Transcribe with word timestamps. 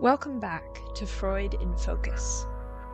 Welcome 0.00 0.40
back 0.40 0.80
to 0.94 1.04
Freud 1.04 1.52
in 1.60 1.76
Focus. 1.76 2.46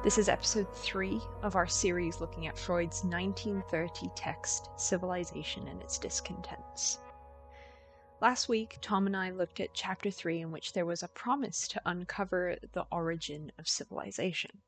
This 0.02 0.18
is 0.18 0.28
episode 0.28 0.66
three 0.74 1.20
of 1.40 1.54
our 1.54 1.68
series 1.68 2.20
looking 2.20 2.48
at 2.48 2.58
Freud's 2.58 3.04
1930 3.04 4.10
text, 4.16 4.70
Civilization 4.76 5.68
and 5.68 5.80
Its 5.80 5.98
Discontents. 5.98 6.98
Last 8.20 8.48
week, 8.48 8.78
Tom 8.82 9.06
and 9.06 9.16
I 9.16 9.30
looked 9.30 9.60
at 9.60 9.72
chapter 9.72 10.10
three, 10.10 10.40
in 10.40 10.50
which 10.50 10.72
there 10.72 10.84
was 10.84 11.04
a 11.04 11.08
promise 11.08 11.68
to 11.68 11.82
uncover 11.86 12.56
the 12.72 12.88
origin 12.90 13.52
of 13.56 13.68
civilization. 13.68 14.62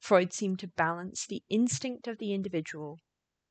Freud 0.00 0.32
seemed 0.32 0.58
to 0.58 0.66
balance 0.66 1.26
the 1.26 1.44
instinct 1.48 2.08
of 2.08 2.18
the 2.18 2.34
individual 2.34 2.98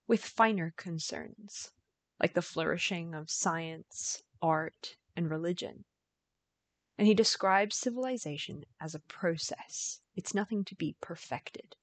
with 0.10 0.26
finer 0.26 0.74
concerns, 0.76 1.72
like 2.20 2.34
the 2.34 2.42
flourishing 2.42 3.16
of 3.16 3.32
science, 3.32 4.22
art, 4.42 4.98
and 5.16 5.32
religion 5.32 5.86
and 7.02 7.08
he 7.08 7.16
describes 7.16 7.76
civilization 7.76 8.64
as 8.80 8.94
a 8.94 9.00
process. 9.00 10.02
It's 10.16 10.36
nothing 10.36 10.64
to 10.66 10.76
be 10.76 10.96
perfected. 11.02 11.76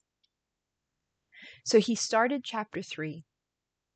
So 1.65 1.81
he 1.81 1.97
started 1.97 2.45
chapter 2.45 2.83
3 2.83 3.25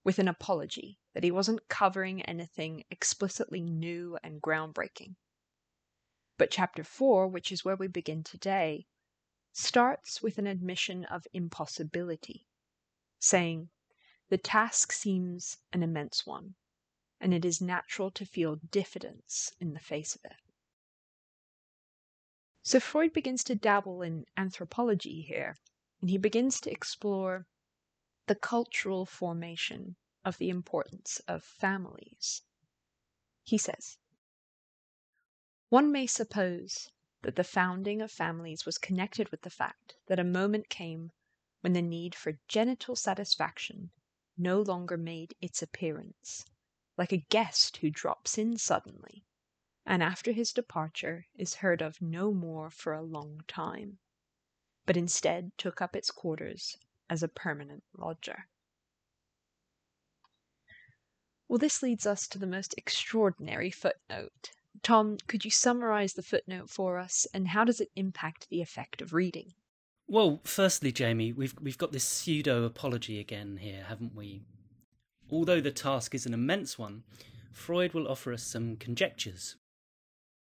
with 0.02 0.18
an 0.18 0.26
apology 0.26 0.98
that 1.14 1.22
he 1.22 1.30
wasn't 1.30 1.68
covering 1.68 2.22
anything 2.22 2.82
explicitly 2.90 3.60
new 3.60 4.18
and 4.24 4.42
groundbreaking. 4.42 5.14
But 6.38 6.50
chapter 6.50 6.82
4, 6.82 7.28
which 7.28 7.52
is 7.52 7.64
where 7.64 7.76
we 7.76 7.86
begin 7.86 8.24
today, 8.24 8.88
starts 9.52 10.22
with 10.22 10.38
an 10.38 10.48
admission 10.48 11.04
of 11.04 11.28
impossibility, 11.32 12.48
saying, 13.20 13.68
The 14.28 14.38
task 14.38 14.90
seems 14.90 15.58
an 15.72 15.84
immense 15.84 16.26
one, 16.26 16.56
and 17.20 17.32
it 17.32 17.44
is 17.44 17.60
natural 17.60 18.10
to 18.10 18.26
feel 18.26 18.56
diffidence 18.56 19.52
in 19.60 19.72
the 19.72 19.78
face 19.78 20.16
of 20.16 20.24
it. 20.24 20.41
So 22.64 22.78
Freud 22.78 23.12
begins 23.12 23.42
to 23.44 23.56
dabble 23.56 24.02
in 24.02 24.24
anthropology 24.36 25.22
here, 25.22 25.58
and 26.00 26.08
he 26.08 26.16
begins 26.16 26.60
to 26.60 26.70
explore 26.70 27.48
the 28.28 28.36
cultural 28.36 29.04
formation 29.04 29.96
of 30.24 30.38
the 30.38 30.48
importance 30.48 31.20
of 31.26 31.42
families. 31.42 32.42
He 33.42 33.58
says, 33.58 33.98
One 35.70 35.90
may 35.90 36.06
suppose 36.06 36.92
that 37.22 37.34
the 37.34 37.42
founding 37.42 38.00
of 38.00 38.12
families 38.12 38.64
was 38.64 38.78
connected 38.78 39.30
with 39.30 39.42
the 39.42 39.50
fact 39.50 39.96
that 40.06 40.20
a 40.20 40.24
moment 40.24 40.68
came 40.68 41.10
when 41.62 41.72
the 41.72 41.82
need 41.82 42.14
for 42.14 42.38
genital 42.46 42.94
satisfaction 42.94 43.90
no 44.38 44.62
longer 44.62 44.96
made 44.96 45.34
its 45.40 45.62
appearance, 45.62 46.46
like 46.96 47.10
a 47.10 47.26
guest 47.28 47.78
who 47.78 47.90
drops 47.90 48.38
in 48.38 48.56
suddenly 48.56 49.24
and 49.86 50.02
after 50.02 50.32
his 50.32 50.52
departure 50.52 51.26
is 51.36 51.56
heard 51.56 51.82
of 51.82 52.00
no 52.00 52.32
more 52.32 52.70
for 52.70 52.92
a 52.92 53.02
long 53.02 53.42
time, 53.48 53.98
but 54.86 54.96
instead 54.96 55.52
took 55.58 55.82
up 55.82 55.96
its 55.96 56.10
quarters 56.10 56.76
as 57.10 57.22
a 57.22 57.28
permanent 57.28 57.82
lodger. 57.96 58.46
Well, 61.48 61.58
this 61.58 61.82
leads 61.82 62.06
us 62.06 62.26
to 62.28 62.38
the 62.38 62.46
most 62.46 62.74
extraordinary 62.78 63.70
footnote. 63.70 64.52
Tom, 64.82 65.18
could 65.26 65.44
you 65.44 65.50
summarize 65.50 66.14
the 66.14 66.22
footnote 66.22 66.70
for 66.70 66.96
us, 66.96 67.26
and 67.34 67.48
how 67.48 67.64
does 67.64 67.80
it 67.80 67.90
impact 67.94 68.48
the 68.48 68.62
effect 68.62 69.02
of 69.02 69.12
reading? 69.12 69.52
Well, 70.06 70.40
firstly, 70.44 70.92
Jamie, 70.92 71.32
we've 71.32 71.54
we've 71.60 71.78
got 71.78 71.92
this 71.92 72.04
pseudo 72.04 72.64
apology 72.64 73.20
again 73.20 73.58
here, 73.58 73.84
haven't 73.88 74.14
we? 74.14 74.42
Although 75.30 75.60
the 75.60 75.70
task 75.70 76.14
is 76.14 76.26
an 76.26 76.34
immense 76.34 76.78
one, 76.78 77.04
Freud 77.52 77.92
will 77.92 78.08
offer 78.08 78.32
us 78.32 78.42
some 78.42 78.76
conjectures 78.76 79.56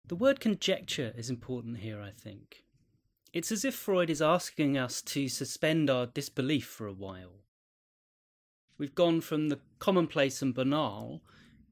the 0.07 0.15
word 0.15 0.39
conjecture 0.39 1.13
is 1.17 1.29
important 1.29 1.79
here, 1.79 2.01
I 2.01 2.11
think. 2.11 2.63
It's 3.33 3.51
as 3.51 3.65
if 3.65 3.75
Freud 3.75 4.09
is 4.09 4.21
asking 4.21 4.77
us 4.77 5.01
to 5.03 5.27
suspend 5.27 5.89
our 5.89 6.05
disbelief 6.05 6.65
for 6.65 6.87
a 6.87 6.93
while. 6.93 7.43
We've 8.77 8.95
gone 8.95 9.21
from 9.21 9.49
the 9.49 9.59
commonplace 9.79 10.41
and 10.41 10.53
banal 10.53 11.21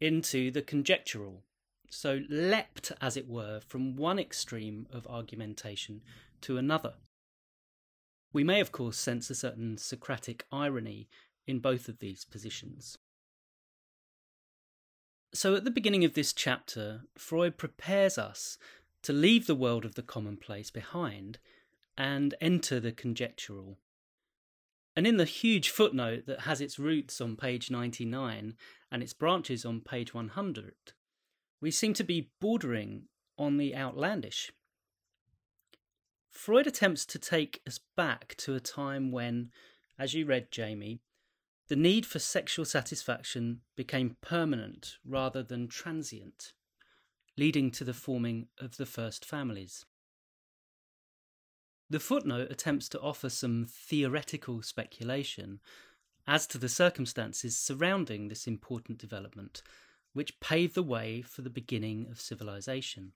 into 0.01 0.51
the 0.51 0.61
conjectural, 0.61 1.43
so 1.89 2.21
leapt, 2.29 2.91
as 2.99 3.15
it 3.15 3.27
were, 3.27 3.61
from 3.65 3.95
one 3.95 4.19
extreme 4.19 4.87
of 4.91 5.07
argumentation 5.07 6.01
to 6.41 6.57
another. 6.57 6.95
We 8.33 8.43
may, 8.43 8.59
of 8.59 8.73
course, 8.73 8.97
sense 8.97 9.29
a 9.29 9.35
certain 9.35 9.77
Socratic 9.77 10.45
irony 10.51 11.07
in 11.47 11.59
both 11.59 11.87
of 11.87 11.99
these 11.99 12.25
positions. 12.25 12.97
So, 15.35 15.53
at 15.53 15.65
the 15.65 15.71
beginning 15.71 16.05
of 16.05 16.13
this 16.13 16.31
chapter, 16.31 17.01
Freud 17.17 17.57
prepares 17.57 18.17
us 18.17 18.57
to 19.01 19.11
leave 19.11 19.47
the 19.47 19.53
world 19.53 19.83
of 19.83 19.95
the 19.95 20.01
commonplace 20.01 20.71
behind 20.71 21.39
and 21.97 22.33
enter 22.39 22.79
the 22.79 22.93
conjectural. 22.93 23.77
And 24.95 25.05
in 25.05 25.17
the 25.17 25.25
huge 25.25 25.69
footnote 25.69 26.25
that 26.27 26.41
has 26.41 26.61
its 26.61 26.79
roots 26.79 27.19
on 27.19 27.35
page 27.35 27.69
99 27.69 28.53
and 28.89 29.03
its 29.03 29.11
branches 29.11 29.65
on 29.65 29.81
page 29.81 30.13
100, 30.13 30.73
we 31.59 31.69
seem 31.69 31.93
to 31.95 32.03
be 32.05 32.31
bordering 32.39 33.09
on 33.37 33.57
the 33.57 33.75
outlandish. 33.75 34.53
Freud 36.31 36.65
attempts 36.65 37.05
to 37.07 37.19
take 37.19 37.61
us 37.67 37.81
back 37.97 38.35
to 38.37 38.55
a 38.55 38.61
time 38.61 39.11
when, 39.11 39.51
as 39.99 40.13
you 40.13 40.25
read, 40.25 40.49
Jamie, 40.49 41.01
the 41.67 41.75
need 41.75 42.05
for 42.05 42.19
sexual 42.19 42.65
satisfaction 42.65 43.61
became 43.75 44.17
permanent 44.21 44.97
rather 45.03 45.41
than 45.41 45.67
transient, 45.67 46.53
leading 47.37 47.71
to 47.71 47.83
the 47.83 47.93
forming 47.93 48.47
of 48.59 48.77
the 48.77 48.85
first 48.85 49.25
families. 49.25 49.85
The 51.89 51.99
footnote 51.99 52.51
attempts 52.51 52.89
to 52.89 53.01
offer 53.01 53.29
some 53.29 53.67
theoretical 53.69 54.61
speculation 54.61 55.59
as 56.27 56.47
to 56.47 56.57
the 56.57 56.69
circumstances 56.69 57.57
surrounding 57.57 58.27
this 58.27 58.47
important 58.47 58.97
development, 58.97 59.61
which 60.13 60.39
paved 60.39 60.75
the 60.75 60.83
way 60.83 61.21
for 61.21 61.41
the 61.41 61.49
beginning 61.49 62.07
of 62.09 62.21
civilization. 62.21 63.13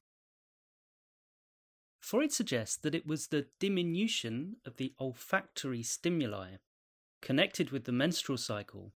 Freud 1.99 2.31
suggests 2.31 2.77
that 2.77 2.95
it 2.95 3.05
was 3.05 3.27
the 3.27 3.47
diminution 3.59 4.57
of 4.65 4.77
the 4.77 4.93
olfactory 4.99 5.83
stimuli 5.83 6.55
connected 7.21 7.71
with 7.71 7.85
the 7.85 7.91
menstrual 7.91 8.37
cycle, 8.37 8.93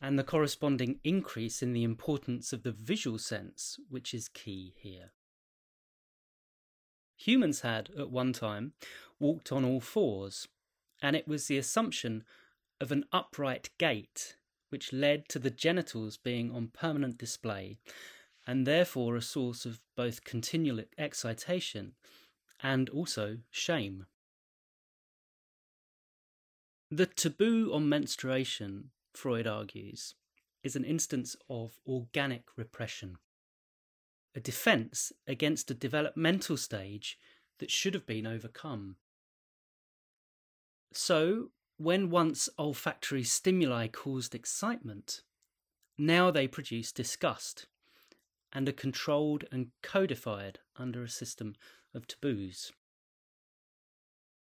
and 0.00 0.18
the 0.18 0.24
corresponding 0.24 0.98
increase 1.04 1.62
in 1.62 1.72
the 1.72 1.84
importance 1.84 2.52
of 2.52 2.62
the 2.62 2.72
visual 2.72 3.18
sense, 3.18 3.78
which 3.88 4.12
is 4.12 4.28
key 4.28 4.74
here. 4.76 5.12
Humans 7.16 7.60
had, 7.60 7.90
at 7.96 8.10
one 8.10 8.32
time, 8.32 8.72
walked 9.20 9.52
on 9.52 9.64
all 9.64 9.80
fours, 9.80 10.48
and 11.00 11.14
it 11.14 11.28
was 11.28 11.46
the 11.46 11.58
assumption 11.58 12.24
of 12.80 12.90
an 12.90 13.04
upright 13.12 13.70
gait 13.78 14.36
which 14.70 14.92
led 14.92 15.28
to 15.28 15.38
the 15.38 15.50
genitals 15.50 16.16
being 16.16 16.50
on 16.50 16.66
permanent 16.66 17.18
display, 17.18 17.76
and 18.46 18.66
therefore 18.66 19.14
a 19.14 19.22
source 19.22 19.66
of 19.66 19.80
both 19.94 20.24
continual 20.24 20.82
excitation 20.96 21.92
and 22.62 22.88
also 22.88 23.36
shame. 23.50 24.06
The 26.94 27.06
taboo 27.06 27.72
on 27.72 27.88
menstruation, 27.88 28.90
Freud 29.14 29.46
argues, 29.46 30.14
is 30.62 30.76
an 30.76 30.84
instance 30.84 31.34
of 31.48 31.78
organic 31.86 32.44
repression, 32.54 33.16
a 34.34 34.40
defense 34.40 35.10
against 35.26 35.70
a 35.70 35.74
developmental 35.74 36.58
stage 36.58 37.18
that 37.60 37.70
should 37.70 37.94
have 37.94 38.04
been 38.04 38.26
overcome. 38.26 38.96
So, 40.92 41.52
when 41.78 42.10
once 42.10 42.50
olfactory 42.58 43.24
stimuli 43.24 43.86
caused 43.86 44.34
excitement, 44.34 45.22
now 45.96 46.30
they 46.30 46.46
produce 46.46 46.92
disgust 46.92 47.68
and 48.52 48.68
are 48.68 48.72
controlled 48.72 49.46
and 49.50 49.68
codified 49.82 50.58
under 50.76 51.02
a 51.02 51.08
system 51.08 51.54
of 51.94 52.06
taboos. 52.06 52.70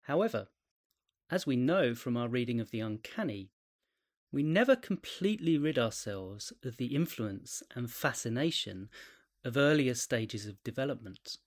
However, 0.04 0.48
as 1.30 1.46
we 1.46 1.56
know 1.56 1.94
from 1.94 2.16
our 2.16 2.28
reading 2.28 2.60
of 2.60 2.70
the 2.70 2.80
uncanny, 2.80 3.50
we 4.32 4.42
never 4.42 4.76
completely 4.76 5.58
rid 5.58 5.78
ourselves 5.78 6.52
of 6.64 6.76
the 6.76 6.94
influence 6.94 7.62
and 7.74 7.90
fascination 7.90 8.88
of 9.44 9.56
earlier 9.56 9.94
stages 9.94 10.46
of 10.46 10.62
development. 10.62 11.38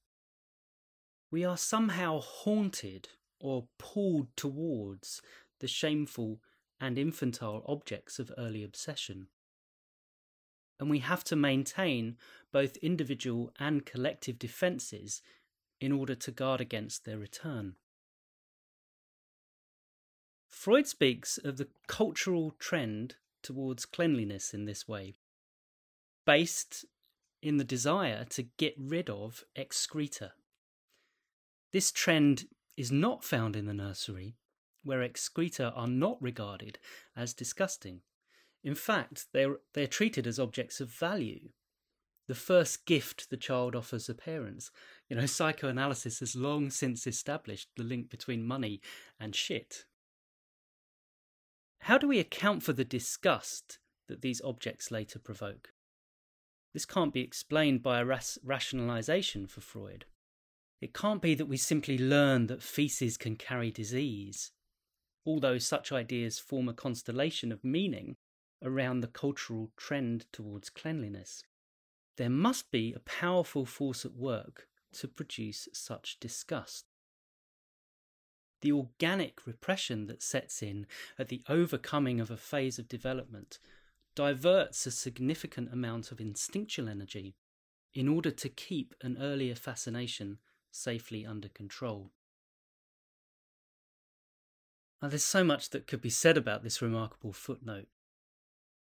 We 1.32 1.46
are 1.46 1.58
somehow 1.58 2.20
haunted 2.20 3.10
or 3.40 3.68
pulled 3.78 4.36
towards 4.36 5.22
the 5.60 5.68
shameful 5.68 6.40
and 6.80 6.98
infantile 6.98 7.64
objects 7.68 8.20
of 8.20 8.32
early 8.38 8.64
obsession. 8.64 9.28
And 10.80 10.90
we 10.90 11.00
have 11.00 11.24
to 11.26 11.36
maintain 11.36 12.18
both 12.52 12.78
individual 12.78 13.52
and 13.60 13.86
collective 13.86 14.38
defences 14.38 15.22
in 15.80 15.92
order 15.92 16.16
to 16.16 16.32
guard 16.32 16.60
against 16.60 17.06
their 17.06 17.18
return. 17.18 17.76
Freud 20.54 20.88
speaks 20.88 21.40
of 21.40 21.58
the 21.58 21.68
cultural 21.88 22.52
trend 22.60 23.16
towards 23.42 23.86
cleanliness 23.86 24.54
in 24.54 24.64
this 24.64 24.88
way, 24.88 25.16
based 26.26 26.86
in 27.42 27.58
the 27.58 27.66
desire 27.66 28.24
to 28.26 28.44
get 28.44 28.76
rid 28.78 29.10
of 29.10 29.44
excreta. 29.58 30.34
This 31.74 31.92
trend 31.92 32.46
is 32.78 32.92
not 32.92 33.26
found 33.26 33.56
in 33.56 33.66
the 33.66 33.74
nursery, 33.74 34.38
where 34.84 35.02
excreta 35.02 35.74
are 35.76 35.88
not 35.88 36.22
regarded 36.22 36.78
as 37.16 37.34
disgusting. 37.34 38.02
In 38.64 38.76
fact, 38.76 39.26
they're, 39.34 39.58
they're 39.74 39.88
treated 39.88 40.28
as 40.28 40.40
objects 40.40 40.80
of 40.80 40.90
value. 40.90 41.50
The 42.28 42.36
first 42.36 42.86
gift 42.86 43.30
the 43.30 43.38
child 43.38 43.76
offers 43.76 44.08
a 44.08 44.14
parents. 44.14 44.72
You 45.10 45.18
know, 45.18 45.26
psychoanalysis 45.26 46.20
has 46.20 46.36
long 46.36 46.70
since 46.70 47.06
established 47.06 47.70
the 47.76 47.84
link 47.84 48.10
between 48.10 48.46
money 48.46 48.82
and 49.20 49.36
shit. 49.36 49.86
How 51.84 51.98
do 51.98 52.08
we 52.08 52.20
account 52.20 52.64
for 52.64 52.72
the 52.72 52.86
disgust 52.86 53.78
that 54.08 54.22
these 54.22 54.42
objects 54.42 54.90
later 54.90 55.20
provoke? 55.20 55.74
This 56.74 56.86
can't 56.86 57.14
be 57.14 57.20
explained 57.20 57.84
by 57.84 58.00
a 58.00 58.06
ras- 58.06 58.38
rationalization 58.42 59.48
for 59.48 59.60
Freud. 59.60 60.06
It 60.80 60.94
can't 60.94 61.22
be 61.22 61.36
that 61.36 61.48
we 61.48 61.58
simply 61.58 61.98
learn 61.98 62.48
that 62.48 62.64
feces 62.64 63.18
can 63.18 63.36
carry 63.36 63.70
disease, 63.70 64.54
although 65.26 65.58
such 65.58 65.92
ideas 65.92 66.40
form 66.40 66.70
a 66.70 66.74
constellation 66.74 67.52
of 67.52 67.66
meaning 67.66 68.16
around 68.62 69.02
the 69.02 69.08
cultural 69.08 69.70
trend 69.76 70.26
towards 70.32 70.70
cleanliness. 70.70 71.44
There 72.16 72.30
must 72.30 72.72
be 72.72 72.94
a 72.94 73.00
powerful 73.00 73.66
force 73.66 74.06
at 74.06 74.14
work 74.14 74.70
to 74.94 75.10
produce 75.10 75.68
such 75.74 76.18
disgust. 76.22 76.86
The 78.64 78.72
organic 78.72 79.46
repression 79.46 80.08
that 80.08 80.24
sets 80.24 80.64
in 80.64 80.88
at 81.20 81.28
the 81.28 81.44
overcoming 81.50 82.22
of 82.22 82.32
a 82.32 82.38
phase 82.38 82.80
of 82.80 82.88
development 82.88 83.60
diverts 84.16 84.86
a 84.86 84.92
significant 84.92 85.74
amount 85.74 86.14
of 86.14 86.22
instinctual 86.22 86.88
energy 86.88 87.36
in 87.94 88.08
order 88.08 88.32
to 88.32 88.48
keep 88.48 88.96
an 89.02 89.18
earlier 89.20 89.54
fascination 89.54 90.38
safely 90.72 91.26
under 91.26 91.50
control. 91.50 92.12
Now, 95.02 95.10
there's 95.10 95.26
so 95.26 95.44
much 95.44 95.72
that 95.72 95.86
could 95.86 96.02
be 96.02 96.10
said 96.10 96.38
about 96.38 96.64
this 96.64 96.82
remarkable 96.82 97.34
footnote. 97.34 97.90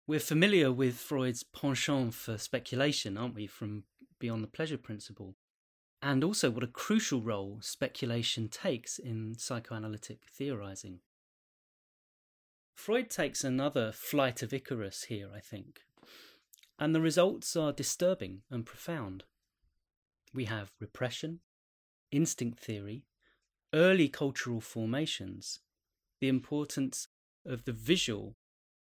We're 0.06 0.20
familiar 0.20 0.70
with 0.70 0.94
Freud's 0.94 1.42
penchant 1.42 2.14
for 2.14 2.38
speculation, 2.38 3.18
aren't 3.18 3.34
we, 3.34 3.48
from 3.48 3.82
Beyond 4.20 4.44
the 4.44 4.48
Pleasure 4.48 4.78
Principle? 4.78 5.34
And 6.02 6.24
also 6.24 6.50
what 6.50 6.64
a 6.64 6.68
crucial 6.68 7.22
role 7.22 7.58
speculation 7.60 8.48
takes 8.48 8.98
in 8.98 9.36
psychoanalytic 9.38 10.22
theorizing. 10.28 10.98
Freud 12.74 13.08
takes 13.08 13.44
another 13.44 13.92
flight 13.92 14.42
of 14.42 14.52
Icarus 14.52 15.04
here, 15.04 15.30
I 15.32 15.38
think, 15.38 15.82
and 16.78 16.92
the 16.92 17.00
results 17.00 17.54
are 17.54 17.72
disturbing 17.72 18.42
and 18.50 18.66
profound. 18.66 19.22
We 20.34 20.46
have 20.46 20.72
repression, 20.80 21.40
instinct 22.10 22.58
theory, 22.58 23.04
early 23.72 24.08
cultural 24.08 24.60
formations, 24.60 25.60
the 26.20 26.28
importance 26.28 27.06
of 27.46 27.64
the 27.64 27.72
visual 27.72 28.36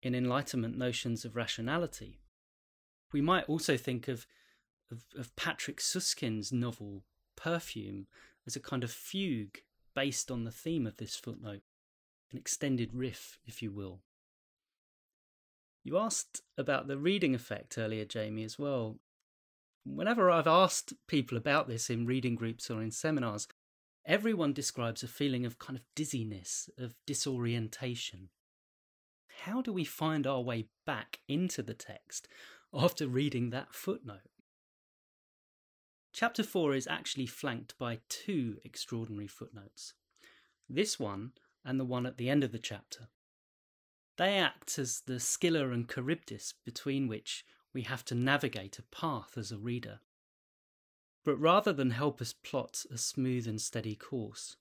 in 0.03 0.15
Enlightenment 0.15 0.77
notions 0.77 1.25
of 1.25 1.37
rationality. 1.37 2.21
We 3.13 3.23
might 3.23 3.49
also 3.49 3.79
think 3.79 4.09
of, 4.09 4.27
of, 4.91 5.05
of 5.19 5.35
Patrick 5.37 5.79
Süskind's 5.79 6.53
novel 6.53 7.05
Perfume 7.37 8.07
as 8.47 8.57
a 8.57 8.61
kind 8.61 8.83
of 8.83 8.91
fugue 8.91 9.59
based 9.95 10.31
on 10.31 10.45
the 10.45 10.51
theme 10.51 10.87
of 10.87 10.97
this 10.97 11.17
footnote, 11.17 11.63
an 12.33 12.39
extended 12.39 12.95
riff, 12.95 13.39
if 13.47 13.63
you 13.63 13.71
will. 13.71 14.01
You 15.85 15.99
asked 15.99 16.43
about 16.57 16.89
the 16.89 16.99
reading 16.99 17.35
effect 17.35 17.79
earlier, 17.79 18.05
Jamie, 18.05 18.45
as 18.45 18.59
well. 18.59 18.99
Whenever 19.85 20.31
I've 20.31 20.47
asked 20.47 20.93
people 21.07 21.39
about 21.39 21.69
this 21.69 21.89
in 21.89 22.07
reading 22.07 22.35
groups 22.35 22.71
or 22.71 22.83
in 22.83 22.91
seminars, 22.91 23.49
everyone 24.05 24.53
describes 24.53 25.03
a 25.03 25.09
feeling 25.09 25.47
of 25.47 25.59
kind 25.59 25.79
of 25.79 25.85
dizziness, 25.95 26.69
of 26.77 26.95
disorientation 27.07 28.29
how 29.45 29.63
do 29.63 29.73
we 29.73 29.85
find 29.85 30.27
our 30.27 30.41
way 30.41 30.67
back 30.85 31.21
into 31.29 31.63
the 31.63 31.75
text 31.75 32.29
after 32.75 33.07
reading 33.07 33.51
that 33.51 33.75
footnote? 33.75 34.29
Chapter 36.19 36.43
4 36.43 36.75
is 36.75 36.89
actually 36.89 37.27
flanked 37.27 37.79
by 37.79 38.01
two 38.09 38.57
extraordinary 38.65 39.29
footnotes 39.29 39.95
this 40.69 40.99
one 40.99 41.31
and 41.65 41.79
the 41.79 41.85
one 41.85 42.07
at 42.07 42.17
the 42.17 42.29
end 42.29 42.43
of 42.43 42.51
the 42.51 42.59
chapter. 42.59 43.07
They 44.17 44.37
act 44.37 44.81
as 44.81 45.03
the 45.07 45.21
Scylla 45.21 45.71
and 45.71 45.89
Charybdis 45.89 46.55
between 46.65 47.07
which 47.07 47.45
we 47.73 47.83
have 47.83 48.05
to 48.07 48.17
navigate 48.17 48.81
a 48.81 48.83
path 48.83 49.39
as 49.39 49.53
a 49.53 49.59
reader. 49.59 50.01
But 51.25 51.37
rather 51.37 51.73
than 51.73 51.93
help 51.93 52.21
us 52.21 52.33
plot 52.33 52.85
a 52.91 52.99
smooth 52.99 53.47
and 53.47 53.61
steady 53.61 53.95
course, 53.95 54.57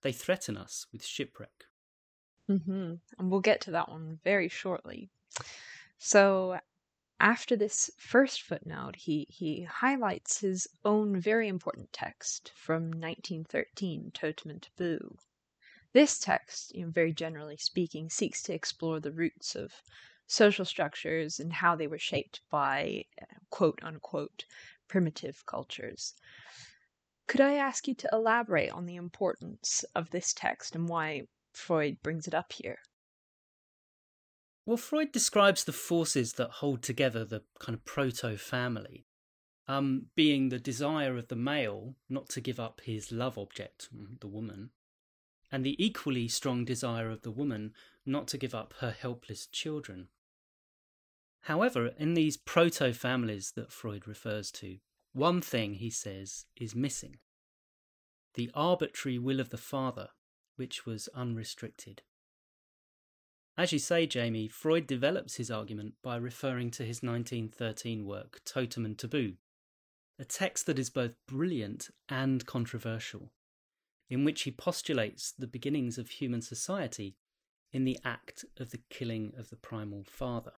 they 0.00 0.12
threaten 0.12 0.56
us 0.56 0.86
with 0.90 1.04
shipwreck. 1.04 1.66
Mm-hmm. 2.50 2.94
And 3.18 3.30
we'll 3.30 3.40
get 3.40 3.60
to 3.60 3.72
that 3.72 3.90
one 3.90 4.20
very 4.24 4.48
shortly. 4.48 5.10
So, 5.98 6.60
after 7.24 7.56
this 7.56 7.90
first 7.96 8.42
footnote, 8.42 8.94
he, 8.96 9.26
he 9.30 9.62
highlights 9.62 10.40
his 10.40 10.68
own 10.84 11.18
very 11.18 11.48
important 11.48 11.90
text 11.90 12.52
from 12.54 12.90
1913, 12.90 14.10
Totem 14.12 14.50
and 14.50 14.60
Taboo. 14.62 15.16
This 15.94 16.18
text, 16.18 16.74
you 16.74 16.84
know, 16.84 16.90
very 16.90 17.14
generally 17.14 17.56
speaking, 17.56 18.10
seeks 18.10 18.42
to 18.42 18.52
explore 18.52 19.00
the 19.00 19.10
roots 19.10 19.56
of 19.56 19.72
social 20.26 20.66
structures 20.66 21.40
and 21.40 21.54
how 21.54 21.74
they 21.74 21.86
were 21.86 21.98
shaped 21.98 22.42
by 22.50 23.06
quote 23.48 23.80
unquote 23.82 24.44
primitive 24.86 25.46
cultures. 25.46 26.12
Could 27.26 27.40
I 27.40 27.54
ask 27.54 27.88
you 27.88 27.94
to 27.94 28.08
elaborate 28.12 28.70
on 28.70 28.84
the 28.84 28.96
importance 28.96 29.82
of 29.94 30.10
this 30.10 30.34
text 30.34 30.74
and 30.74 30.90
why 30.90 31.26
Freud 31.54 32.02
brings 32.02 32.26
it 32.26 32.34
up 32.34 32.52
here. 32.52 32.80
Well, 34.66 34.76
Freud 34.76 35.12
describes 35.12 35.64
the 35.64 35.72
forces 35.72 36.34
that 36.34 36.50
hold 36.50 36.82
together 36.82 37.24
the 37.24 37.42
kind 37.58 37.74
of 37.74 37.84
proto 37.84 38.36
family, 38.36 39.06
um, 39.68 40.06
being 40.14 40.48
the 40.48 40.58
desire 40.58 41.16
of 41.16 41.28
the 41.28 41.36
male 41.36 41.96
not 42.08 42.28
to 42.30 42.40
give 42.40 42.58
up 42.58 42.80
his 42.82 43.12
love 43.12 43.36
object, 43.36 43.88
mm, 43.94 44.18
the 44.20 44.26
woman, 44.26 44.70
and 45.52 45.64
the 45.64 45.82
equally 45.84 46.28
strong 46.28 46.64
desire 46.64 47.10
of 47.10 47.22
the 47.22 47.30
woman 47.30 47.74
not 48.06 48.26
to 48.28 48.38
give 48.38 48.54
up 48.54 48.74
her 48.78 48.90
helpless 48.90 49.46
children. 49.46 50.08
However, 51.42 51.88
in 51.98 52.14
these 52.14 52.38
proto 52.38 52.94
families 52.94 53.52
that 53.56 53.70
Freud 53.70 54.08
refers 54.08 54.50
to, 54.52 54.78
one 55.12 55.42
thing, 55.42 55.74
he 55.74 55.90
says, 55.90 56.46
is 56.56 56.74
missing 56.74 57.18
the 58.34 58.50
arbitrary 58.52 59.18
will 59.18 59.40
of 59.40 59.50
the 59.50 59.58
father 59.58 60.08
which 60.56 60.84
was 60.84 61.08
unrestricted. 61.14 62.02
As 63.56 63.72
you 63.72 63.78
say, 63.78 64.06
Jamie, 64.06 64.48
Freud 64.48 64.86
develops 64.86 65.36
his 65.36 65.50
argument 65.50 65.94
by 66.02 66.16
referring 66.16 66.70
to 66.72 66.84
his 66.84 67.02
1913 67.02 68.04
work, 68.04 68.40
Totem 68.44 68.84
and 68.84 68.98
Taboo, 68.98 69.34
a 70.18 70.24
text 70.24 70.66
that 70.66 70.78
is 70.78 70.90
both 70.90 71.16
brilliant 71.28 71.90
and 72.08 72.44
controversial, 72.46 73.30
in 74.10 74.24
which 74.24 74.42
he 74.42 74.50
postulates 74.50 75.32
the 75.32 75.46
beginnings 75.46 75.98
of 75.98 76.10
human 76.10 76.42
society 76.42 77.16
in 77.72 77.84
the 77.84 77.98
act 78.04 78.44
of 78.58 78.70
the 78.70 78.80
killing 78.90 79.32
of 79.36 79.50
the 79.50 79.56
primal 79.56 80.04
father. 80.04 80.52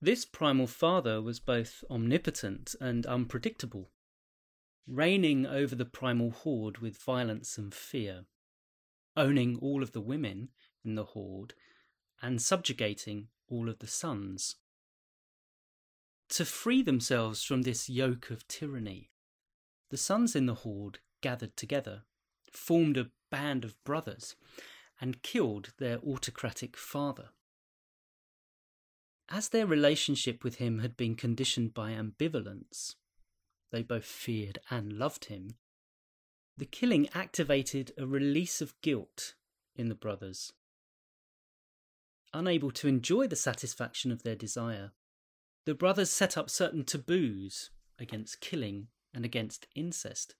This 0.00 0.24
primal 0.24 0.66
father 0.66 1.20
was 1.22 1.38
both 1.38 1.84
omnipotent 1.90 2.74
and 2.80 3.06
unpredictable, 3.06 3.90
reigning 4.86 5.46
over 5.46 5.74
the 5.74 5.84
primal 5.84 6.30
horde 6.30 6.78
with 6.78 7.00
violence 7.00 7.56
and 7.56 7.74
fear, 7.74 8.24
owning 9.16 9.58
all 9.58 9.82
of 9.82 9.92
the 9.92 10.00
women 10.00 10.48
in 10.84 10.94
the 10.94 11.04
horde, 11.04 11.54
and 12.20 12.40
subjugating 12.40 13.28
all 13.48 13.68
of 13.68 13.78
the 13.80 13.86
sons. 13.86 14.56
To 16.30 16.44
free 16.44 16.82
themselves 16.82 17.44
from 17.44 17.62
this 17.62 17.88
yoke 17.88 18.30
of 18.30 18.46
tyranny, 18.48 19.10
the 19.90 19.96
sons 19.96 20.34
in 20.34 20.46
the 20.46 20.54
horde 20.54 21.00
gathered 21.20 21.56
together, 21.56 22.04
formed 22.50 22.96
a 22.96 23.10
band 23.30 23.64
of 23.64 23.82
brothers, 23.84 24.36
and 25.00 25.22
killed 25.22 25.72
their 25.78 25.98
autocratic 25.98 26.76
father. 26.76 27.30
As 29.28 29.48
their 29.48 29.66
relationship 29.66 30.44
with 30.44 30.56
him 30.56 30.78
had 30.78 30.96
been 30.96 31.14
conditioned 31.14 31.74
by 31.74 31.92
ambivalence, 31.92 32.94
they 33.70 33.82
both 33.82 34.04
feared 34.04 34.58
and 34.70 34.92
loved 34.92 35.26
him, 35.26 35.56
the 36.62 36.66
killing 36.66 37.08
activated 37.12 37.90
a 37.98 38.06
release 38.06 38.60
of 38.60 38.80
guilt 38.82 39.34
in 39.74 39.88
the 39.88 39.96
brothers. 39.96 40.52
Unable 42.32 42.70
to 42.70 42.86
enjoy 42.86 43.26
the 43.26 43.34
satisfaction 43.34 44.12
of 44.12 44.22
their 44.22 44.36
desire, 44.36 44.92
the 45.66 45.74
brothers 45.74 46.08
set 46.08 46.38
up 46.38 46.48
certain 46.48 46.84
taboos 46.84 47.70
against 47.98 48.40
killing 48.40 48.86
and 49.12 49.24
against 49.24 49.66
incest, 49.74 50.36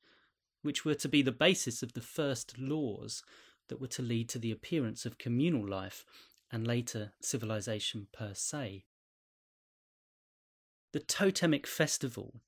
which 0.62 0.84
were 0.84 0.94
to 0.94 1.08
be 1.08 1.22
the 1.22 1.32
basis 1.32 1.82
of 1.82 1.92
the 1.92 2.00
first 2.00 2.56
laws 2.56 3.24
that 3.68 3.80
were 3.80 3.88
to 3.88 4.00
lead 4.00 4.28
to 4.28 4.38
the 4.38 4.52
appearance 4.52 5.04
of 5.04 5.18
communal 5.18 5.68
life 5.68 6.04
and 6.52 6.64
later 6.64 7.14
civilization 7.20 8.06
per 8.12 8.32
se. 8.32 8.84
The 10.92 11.00
totemic 11.00 11.66
festival 11.66 12.42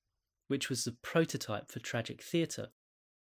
which 0.47 0.69
was 0.69 0.85
the 0.85 0.93
prototype 0.93 1.71
for 1.71 1.81
tragic 1.81 2.23
theatre, 2.23 2.69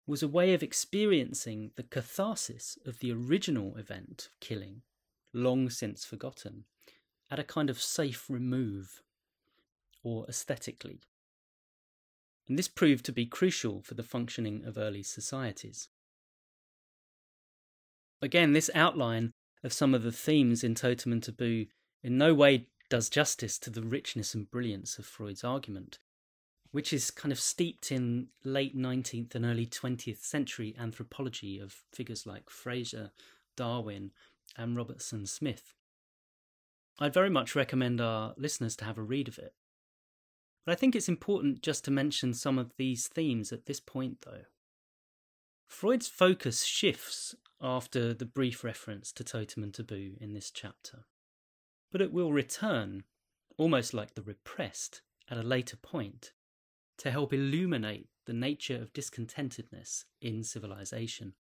was 0.07 0.23
a 0.23 0.29
way 0.29 0.55
of 0.55 0.63
experiencing 0.63 1.73
the 1.77 1.83
catharsis 1.83 2.79
of 2.87 3.01
the 3.01 3.13
original 3.13 3.77
event 3.77 4.29
of 4.31 4.41
killing, 4.41 4.83
long 5.33 5.69
since 5.69 6.05
forgotten, 6.05 6.65
at 7.31 7.39
a 7.39 7.45
kind 7.45 7.69
of 7.69 7.81
safe 7.81 8.27
remove, 8.29 9.03
or 10.05 10.25
aesthetically. 10.29 11.01
And 12.49 12.57
this 12.57 12.69
proved 12.69 13.05
to 13.07 13.13
be 13.13 13.27
crucial 13.27 13.83
for 13.83 13.95
the 13.95 14.05
functioning 14.05 14.65
of 14.65 14.79
early 14.79 15.03
societies. 15.03 15.89
Again, 18.23 18.53
this 18.53 18.71
outline 18.75 19.33
of 19.65 19.73
some 19.73 19.95
of 19.95 20.05
the 20.05 20.13
themes 20.13 20.63
in 20.63 20.77
Totem 20.77 21.13
and 21.13 21.23
Taboo 21.23 21.67
in 22.03 22.17
no 22.17 22.33
way 22.33 22.69
does 22.89 23.11
justice 23.11 23.59
to 23.59 23.71
the 23.71 23.83
richness 23.83 24.35
and 24.35 24.49
brilliance 24.49 24.99
of 24.99 25.05
Freud's 25.05 25.43
argument, 25.43 25.99
which 26.77 26.93
is 26.93 27.11
kind 27.11 27.33
of 27.33 27.41
steeped 27.41 27.91
in 27.91 28.27
late 28.45 28.77
19th 28.77 29.35
and 29.35 29.47
early 29.47 29.65
20th 29.65 30.23
century 30.23 30.77
anthropology 30.79 31.59
of 31.59 31.85
figures 31.91 32.27
like 32.27 32.51
Frazer, 32.51 33.13
Darwin, 33.57 34.11
and 34.59 34.77
Robertson 34.77 35.25
Smith. 35.25 35.73
I'd 36.99 37.15
very 37.15 37.31
much 37.31 37.57
recommend 37.57 37.99
our 37.99 38.35
listeners 38.37 38.77
to 38.77 38.85
have 38.85 38.99
a 38.99 39.03
read 39.03 39.27
of 39.27 39.39
it. 39.39 39.55
But 40.67 40.73
I 40.73 40.75
think 40.75 40.95
it's 40.95 41.09
important 41.09 41.63
just 41.63 41.83
to 41.87 41.91
mention 41.91 42.35
some 42.35 42.59
of 42.59 42.77
these 42.77 43.09
themes 43.09 43.53
at 43.53 43.65
this 43.65 43.81
point, 43.81 44.19
though. 44.27 44.45
Freud's 45.67 46.09
focus 46.09 46.63
shifts 46.63 47.35
after 47.59 48.13
the 48.13 48.27
brief 48.27 48.63
reference 48.63 49.13
to 49.13 49.25
totem 49.25 49.63
and 49.63 49.73
taboo 49.73 50.17
in 50.21 50.35
this 50.35 50.51
chapter, 50.51 51.07
but 51.91 52.03
it 52.03 52.13
will 52.13 52.35
return, 52.35 53.05
almost 53.57 53.95
like 53.95 54.13
the 54.13 54.21
repressed, 54.21 55.01
at 55.31 55.39
a 55.39 55.43
later 55.43 55.79
point 55.79 56.33
to 56.99 57.11
help 57.11 57.33
illuminate 57.33 58.09
the 58.25 58.33
nature 58.33 58.81
of 58.81 58.93
discontentedness 58.93 60.05
in 60.21 60.43
civilization. 60.43 61.35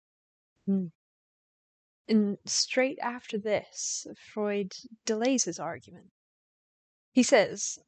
Mm. 0.67 0.91
And 2.07 2.37
straight 2.45 2.99
after 2.99 3.37
this, 3.37 4.05
Freud 4.17 4.75
delays 5.05 5.45
his 5.45 5.59
argument. 5.59 6.11
He 7.11 7.23
says, 7.23 7.79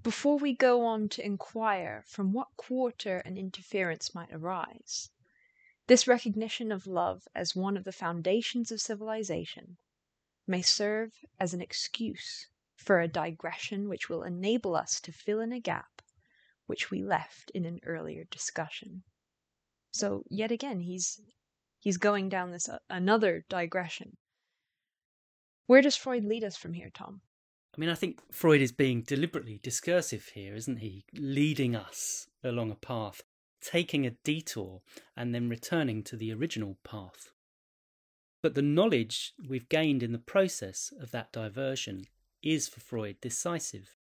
Before 0.00 0.38
we 0.38 0.54
go 0.54 0.84
on 0.84 1.08
to 1.10 1.24
inquire 1.24 2.04
from 2.06 2.32
what 2.32 2.48
quarter 2.56 3.18
an 3.18 3.38
interference 3.38 4.14
might 4.14 4.32
arise, 4.32 5.10
this 5.86 6.06
recognition 6.06 6.72
of 6.72 6.86
love 6.86 7.26
as 7.34 7.56
one 7.56 7.76
of 7.76 7.84
the 7.84 7.92
foundations 7.92 8.70
of 8.72 8.80
civilization 8.80 9.78
may 10.46 10.60
serve 10.60 11.12
as 11.40 11.54
an 11.54 11.60
excuse 11.62 12.48
for 12.74 13.00
a 13.00 13.08
digression 13.08 13.88
which 13.88 14.08
will 14.08 14.22
enable 14.22 14.76
us 14.76 15.00
to 15.00 15.12
fill 15.12 15.40
in 15.40 15.52
a 15.52 15.60
gap 15.60 15.95
which 16.66 16.90
we 16.90 17.02
left 17.02 17.50
in 17.54 17.64
an 17.64 17.80
earlier 17.84 18.24
discussion. 18.30 19.02
So 19.92 20.24
yet 20.28 20.50
again 20.50 20.80
he's 20.80 21.20
he's 21.78 21.96
going 21.96 22.28
down 22.28 22.50
this 22.50 22.68
uh, 22.68 22.78
another 22.90 23.44
digression. 23.48 24.16
Where 25.66 25.82
does 25.82 25.96
Freud 25.96 26.24
lead 26.24 26.44
us 26.44 26.56
from 26.56 26.74
here, 26.74 26.90
Tom? 26.94 27.20
I 27.76 27.80
mean, 27.80 27.90
I 27.90 27.94
think 27.94 28.20
Freud 28.32 28.62
is 28.62 28.72
being 28.72 29.02
deliberately 29.02 29.60
discursive 29.62 30.30
here, 30.34 30.54
isn't 30.54 30.78
he? 30.78 31.04
Leading 31.12 31.74
us 31.74 32.28
along 32.42 32.70
a 32.70 32.76
path 32.76 33.22
taking 33.66 34.06
a 34.06 34.10
detour 34.24 34.80
and 35.16 35.34
then 35.34 35.48
returning 35.48 36.02
to 36.04 36.16
the 36.16 36.32
original 36.32 36.78
path. 36.84 37.32
But 38.42 38.54
the 38.54 38.62
knowledge 38.62 39.32
we've 39.48 39.68
gained 39.68 40.02
in 40.02 40.12
the 40.12 40.18
process 40.18 40.92
of 41.00 41.10
that 41.10 41.32
diversion 41.32 42.04
is 42.42 42.68
for 42.68 42.80
Freud 42.80 43.16
decisive. 43.20 43.96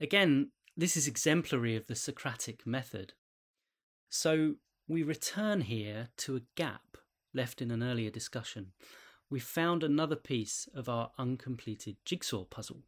Again, 0.00 0.52
this 0.80 0.96
is 0.96 1.06
exemplary 1.06 1.76
of 1.76 1.86
the 1.88 1.94
Socratic 1.94 2.66
method. 2.66 3.12
So 4.08 4.54
we 4.88 5.02
return 5.02 5.60
here 5.60 6.08
to 6.18 6.36
a 6.36 6.42
gap 6.56 6.96
left 7.34 7.60
in 7.60 7.70
an 7.70 7.82
earlier 7.82 8.10
discussion. 8.10 8.72
We've 9.28 9.42
found 9.42 9.84
another 9.84 10.16
piece 10.16 10.68
of 10.74 10.88
our 10.88 11.10
uncompleted 11.18 11.96
jigsaw 12.06 12.44
puzzle. 12.44 12.84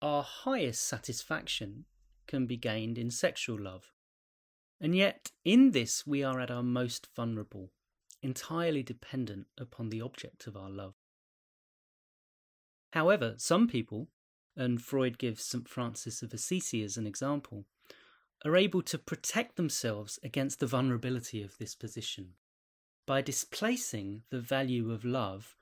Our 0.00 0.22
highest 0.22 0.84
satisfaction 0.84 1.84
can 2.26 2.46
be 2.46 2.56
gained 2.56 2.96
in 2.96 3.10
sexual 3.10 3.60
love. 3.60 3.92
And 4.80 4.96
yet, 4.96 5.32
in 5.44 5.72
this, 5.72 6.06
we 6.06 6.22
are 6.22 6.40
at 6.40 6.50
our 6.50 6.62
most 6.62 7.08
vulnerable, 7.14 7.72
entirely 8.22 8.82
dependent 8.82 9.48
upon 9.58 9.90
the 9.90 10.00
object 10.00 10.46
of 10.46 10.56
our 10.56 10.70
love. 10.70 10.94
However, 12.92 13.34
some 13.36 13.68
people, 13.68 14.08
and 14.56 14.82
Freud 14.82 15.18
gives 15.18 15.42
St. 15.42 15.68
Francis 15.68 16.22
of 16.22 16.32
Assisi 16.32 16.82
as 16.82 16.96
an 16.96 17.06
example, 17.06 17.66
are 18.44 18.56
able 18.56 18.82
to 18.82 18.98
protect 18.98 19.56
themselves 19.56 20.18
against 20.22 20.60
the 20.60 20.66
vulnerability 20.66 21.42
of 21.42 21.58
this 21.58 21.74
position 21.74 22.34
by 23.06 23.22
displacing 23.22 24.22
the 24.30 24.40
value 24.40 24.90
of 24.90 25.04
love 25.04 25.54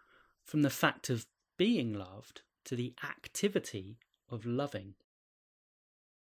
from 0.44 0.62
the 0.62 0.70
fact 0.70 1.10
of 1.10 1.26
being 1.56 1.92
loved 1.92 2.42
to 2.64 2.76
the 2.76 2.94
activity 3.02 3.98
of 4.30 4.46
loving 4.46 4.94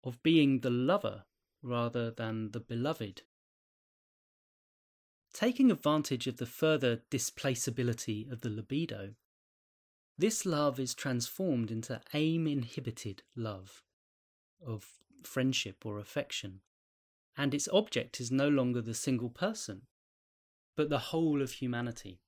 of 0.07 0.23
being 0.23 0.61
the 0.61 0.71
lover 0.71 1.25
rather 1.63 2.13
than 2.13 2.53
the 2.53 2.61
beloved. 2.61 3.23
Taking 5.35 5.71
advantage 5.71 6.29
of 6.29 6.37
the 6.37 6.47
further 6.47 7.03
displaceability 7.11 8.31
of 8.31 8.41
the 8.41 8.49
libido, 8.49 9.15
this 10.19 10.47
love 10.47 10.81
is 10.81 10.95
transformed 10.95 11.71
into 11.71 12.01
aim 12.15 12.47
inhibited 12.47 13.23
love 13.37 13.83
of 14.65 14.87
friendship 15.23 15.85
or 15.85 15.99
affection, 15.99 16.61
and 17.37 17.53
its 17.53 17.69
object 17.73 18.21
is 18.21 18.31
no 18.31 18.49
longer 18.49 18.81
the 18.81 18.95
single 18.95 19.29
person, 19.29 19.83
but 20.77 20.89
the 20.89 20.99
whole 20.99 21.43
of 21.43 21.53
humanity. 21.53 22.21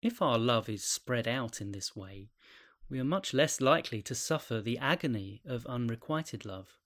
If 0.00 0.22
our 0.22 0.38
love 0.38 0.68
is 0.68 0.84
spread 0.84 1.26
out 1.26 1.60
in 1.60 1.72
this 1.72 1.94
way, 1.96 2.30
we 2.88 2.98
are 3.00 3.04
much 3.04 3.34
less 3.34 3.60
likely 3.60 4.00
to 4.02 4.14
suffer 4.14 4.60
the 4.60 4.78
agony 4.78 5.42
of 5.44 5.66
unrequited 5.66 6.46
love, 6.46 6.78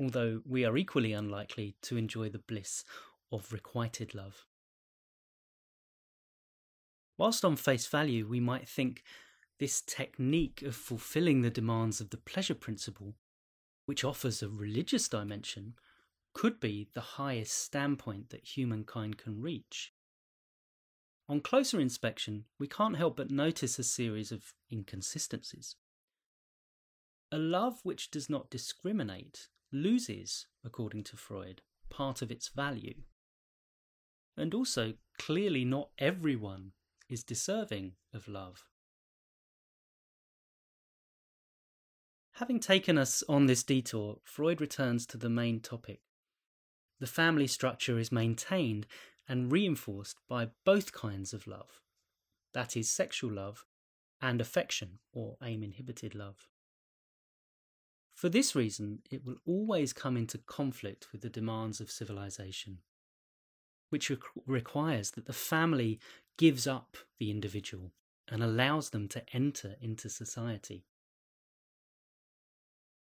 although 0.00 0.40
we 0.44 0.64
are 0.64 0.76
equally 0.76 1.12
unlikely 1.12 1.76
to 1.82 1.96
enjoy 1.96 2.28
the 2.28 2.38
bliss 2.38 2.84
of 3.30 3.52
requited 3.52 4.14
love. 4.14 4.46
Whilst 7.22 7.44
on 7.44 7.54
face 7.54 7.86
value 7.86 8.26
we 8.26 8.40
might 8.40 8.68
think 8.68 9.04
this 9.60 9.80
technique 9.80 10.60
of 10.62 10.74
fulfilling 10.74 11.42
the 11.42 11.50
demands 11.50 12.00
of 12.00 12.10
the 12.10 12.16
pleasure 12.16 12.56
principle, 12.56 13.14
which 13.86 14.02
offers 14.02 14.42
a 14.42 14.48
religious 14.48 15.06
dimension, 15.06 15.74
could 16.32 16.58
be 16.58 16.88
the 16.94 17.00
highest 17.22 17.56
standpoint 17.56 18.30
that 18.30 18.56
humankind 18.56 19.18
can 19.18 19.40
reach. 19.40 19.92
On 21.28 21.40
closer 21.40 21.78
inspection, 21.78 22.46
we 22.58 22.66
can't 22.66 22.96
help 22.96 23.18
but 23.18 23.30
notice 23.30 23.78
a 23.78 23.84
series 23.84 24.32
of 24.32 24.52
inconsistencies. 24.72 25.76
A 27.30 27.38
love 27.38 27.78
which 27.84 28.10
does 28.10 28.28
not 28.28 28.50
discriminate 28.50 29.46
loses, 29.70 30.48
according 30.64 31.04
to 31.04 31.16
Freud, 31.16 31.62
part 31.88 32.20
of 32.20 32.32
its 32.32 32.48
value. 32.48 33.04
And 34.36 34.52
also, 34.54 34.94
clearly, 35.18 35.64
not 35.64 35.90
everyone 35.98 36.72
is 37.12 37.22
deserving 37.22 37.92
of 38.14 38.26
love. 38.26 38.64
Having 42.36 42.60
taken 42.60 42.96
us 42.96 43.22
on 43.28 43.46
this 43.46 43.62
detour, 43.62 44.18
Freud 44.24 44.60
returns 44.60 45.06
to 45.06 45.18
the 45.18 45.28
main 45.28 45.60
topic. 45.60 46.00
The 46.98 47.06
family 47.06 47.46
structure 47.46 47.98
is 47.98 48.10
maintained 48.10 48.86
and 49.28 49.52
reinforced 49.52 50.16
by 50.28 50.48
both 50.64 50.92
kinds 50.92 51.32
of 51.32 51.46
love 51.46 51.80
that 52.54 52.76
is, 52.76 52.90
sexual 52.90 53.32
love 53.32 53.64
and 54.20 54.40
affection 54.40 54.98
or 55.12 55.36
aim 55.42 55.62
inhibited 55.62 56.14
love. 56.14 56.48
For 58.14 58.28
this 58.28 58.54
reason, 58.54 59.00
it 59.10 59.24
will 59.24 59.36
always 59.46 59.92
come 59.92 60.16
into 60.16 60.38
conflict 60.38 61.08
with 61.12 61.22
the 61.22 61.30
demands 61.30 61.80
of 61.80 61.90
civilization, 61.90 62.78
which 63.92 64.08
re- 64.08 64.16
requires 64.46 65.10
that 65.10 65.26
the 65.26 65.34
family 65.34 66.00
gives 66.38 66.66
up 66.66 66.96
the 67.18 67.30
individual 67.30 67.92
and 68.26 68.42
allows 68.42 68.88
them 68.88 69.06
to 69.06 69.22
enter 69.34 69.76
into 69.82 70.08
society. 70.08 70.86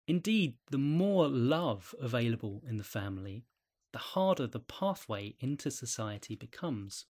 Indeed, 0.07 0.59
the 0.71 0.79
more 0.79 1.29
love 1.29 1.95
available 1.99 2.63
in 2.69 2.77
the 2.77 2.85
family, 2.85 3.47
the 3.93 3.99
harder 3.99 4.47
the 4.47 4.61
pathway 4.61 5.35
into 5.41 5.71
society 5.71 6.37
becomes. 6.37 7.07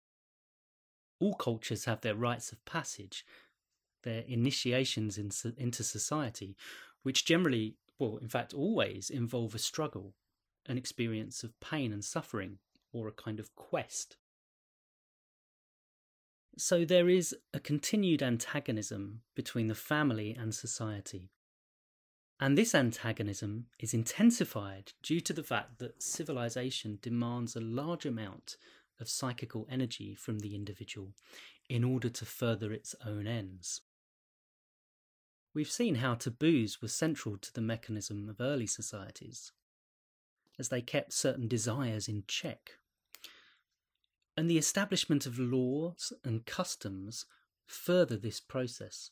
All 1.18 1.34
cultures 1.34 1.86
have 1.86 2.02
their 2.02 2.14
rites 2.14 2.52
of 2.52 2.64
passage, 2.64 3.26
their 4.04 4.20
initiations 4.28 5.18
in, 5.18 5.32
into 5.58 5.82
society, 5.82 6.56
which 7.02 7.24
generally, 7.24 7.74
well, 7.98 8.18
in 8.18 8.28
fact, 8.28 8.54
always 8.54 9.10
involve 9.10 9.56
a 9.56 9.58
struggle, 9.58 10.14
an 10.66 10.78
experience 10.78 11.42
of 11.42 11.58
pain 11.58 11.92
and 11.92 12.04
suffering, 12.04 12.58
or 12.96 13.08
a 13.08 13.12
kind 13.12 13.38
of 13.38 13.54
quest. 13.54 14.16
So 16.58 16.84
there 16.84 17.08
is 17.08 17.36
a 17.52 17.60
continued 17.60 18.22
antagonism 18.22 19.20
between 19.34 19.66
the 19.66 19.74
family 19.74 20.34
and 20.38 20.54
society. 20.54 21.30
And 22.40 22.56
this 22.56 22.74
antagonism 22.74 23.66
is 23.78 23.92
intensified 23.92 24.92
due 25.02 25.20
to 25.20 25.32
the 25.32 25.42
fact 25.42 25.78
that 25.78 26.02
civilization 26.02 26.98
demands 27.02 27.56
a 27.56 27.60
large 27.60 28.06
amount 28.06 28.56
of 28.98 29.08
psychical 29.08 29.66
energy 29.70 30.14
from 30.14 30.38
the 30.38 30.54
individual 30.54 31.12
in 31.68 31.84
order 31.84 32.08
to 32.08 32.24
further 32.24 32.72
its 32.72 32.94
own 33.04 33.26
ends. 33.26 33.82
We've 35.54 35.70
seen 35.70 35.96
how 35.96 36.14
taboos 36.14 36.82
were 36.82 36.88
central 36.88 37.38
to 37.38 37.52
the 37.52 37.62
mechanism 37.62 38.28
of 38.28 38.40
early 38.40 38.66
societies, 38.66 39.52
as 40.58 40.68
they 40.68 40.82
kept 40.82 41.12
certain 41.12 41.48
desires 41.48 42.08
in 42.08 42.24
check. 42.26 42.72
And 44.36 44.50
the 44.50 44.58
establishment 44.58 45.24
of 45.24 45.38
laws 45.38 46.12
and 46.24 46.44
customs 46.44 47.24
further 47.66 48.16
this 48.16 48.38
process. 48.40 49.10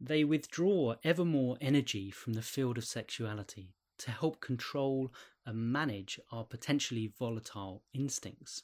They 0.00 0.24
withdraw 0.24 0.96
ever 1.04 1.24
more 1.24 1.58
energy 1.60 2.10
from 2.10 2.34
the 2.34 2.42
field 2.42 2.78
of 2.78 2.84
sexuality 2.84 3.74
to 3.98 4.10
help 4.10 4.40
control 4.40 5.12
and 5.46 5.72
manage 5.72 6.18
our 6.30 6.44
potentially 6.44 7.12
volatile 7.18 7.82
instincts. 7.92 8.62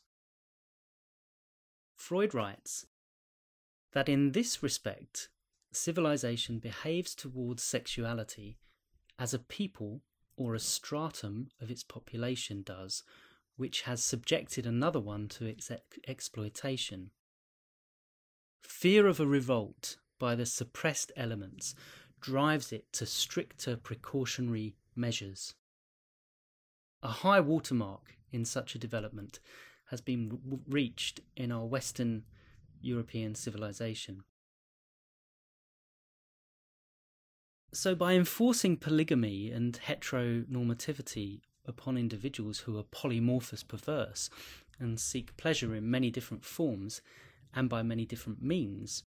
Freud 1.95 2.35
writes 2.35 2.87
that 3.93 4.09
in 4.09 4.33
this 4.33 4.63
respect, 4.63 5.29
civilization 5.73 6.59
behaves 6.59 7.15
towards 7.15 7.63
sexuality 7.63 8.59
as 9.19 9.35
a 9.35 9.39
people 9.39 10.03
or 10.37 10.55
a 10.55 10.61
stratum 10.61 11.49
of 11.61 11.71
its 11.71 11.83
population 11.83 12.63
does, 12.63 13.03
which 13.59 13.83
has 13.83 14.03
subjected 14.03 14.65
another 14.65 15.01
one 15.01 15.29
to 15.29 15.45
its 15.45 15.71
ex- 15.71 15.99
exploitation. 16.07 17.11
Fear 18.63 19.07
of 19.07 19.21
a 19.21 19.27
revolt 19.27 19.99
by 20.19 20.35
the 20.35 20.47
suppressed 20.47 21.13
elements 21.17 21.75
drives 22.21 22.73
it 22.73 22.93
to 22.93 23.05
stricter 23.05 23.77
precautionary 23.77 24.77
measures. 24.95 25.55
A 27.03 27.09
high 27.09 27.41
watermark 27.41 28.17
in 28.33 28.45
such 28.45 28.75
a 28.75 28.79
development 28.79 29.41
has 29.91 30.01
been 30.01 30.39
reached 30.69 31.21
in 31.37 31.51
our 31.51 31.67
Western 31.67 32.25
European 32.81 33.35
civilization. 33.35 34.23
So, 37.73 37.95
by 37.95 38.15
enforcing 38.15 38.77
polygamy 38.77 39.51
and 39.51 39.79
heteronormativity 39.87 41.43
upon 41.69 41.97
individuals 41.97 42.61
who 42.61 42.79
are 42.79 42.83
polymorphous 42.83 43.67
perverse 43.67 44.31
and 44.81 44.99
seek 44.99 45.37
pleasure 45.37 45.75
in 45.75 45.91
many 45.91 46.11
different 46.11 46.45
forms 46.45 47.01
and 47.55 47.69
by 47.69 47.83
many 47.83 48.05
different 48.05 48.43
means, 48.43 49.05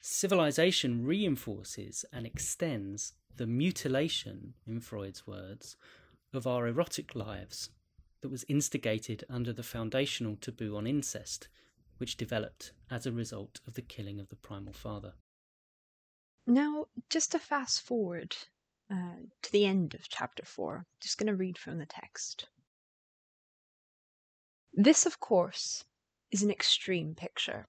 civilization 0.00 1.04
reinforces 1.04 2.04
and 2.12 2.26
extends 2.26 3.12
the 3.36 3.46
mutilation, 3.46 4.54
in 4.66 4.80
Freud's 4.80 5.26
words, 5.26 5.76
of 6.32 6.46
our 6.46 6.66
erotic 6.66 7.14
lives 7.14 7.70
that 8.20 8.30
was 8.30 8.44
instigated 8.48 9.24
under 9.28 9.52
the 9.52 9.62
foundational 9.62 10.36
taboo 10.36 10.76
on 10.76 10.86
incest, 10.86 11.48
which 11.98 12.16
developed 12.16 12.72
as 12.90 13.06
a 13.06 13.12
result 13.12 13.60
of 13.66 13.74
the 13.74 13.82
killing 13.82 14.20
of 14.20 14.28
the 14.28 14.36
primal 14.36 14.72
father. 14.72 15.14
Now, 16.46 16.86
just 17.08 17.32
to 17.32 17.38
fast 17.38 17.82
forward 17.82 18.36
uh, 18.90 19.16
to 19.42 19.52
the 19.52 19.66
end 19.66 19.94
of 19.94 20.08
chapter 20.08 20.44
4, 20.44 20.84
just 21.00 21.18
going 21.18 21.28
to 21.28 21.36
read 21.36 21.58
from 21.58 21.78
the 21.78 21.86
text. 21.86 22.48
This, 24.72 25.06
of 25.06 25.20
course, 25.20 25.84
is 26.30 26.42
an 26.42 26.50
extreme 26.50 27.14
picture 27.14 27.66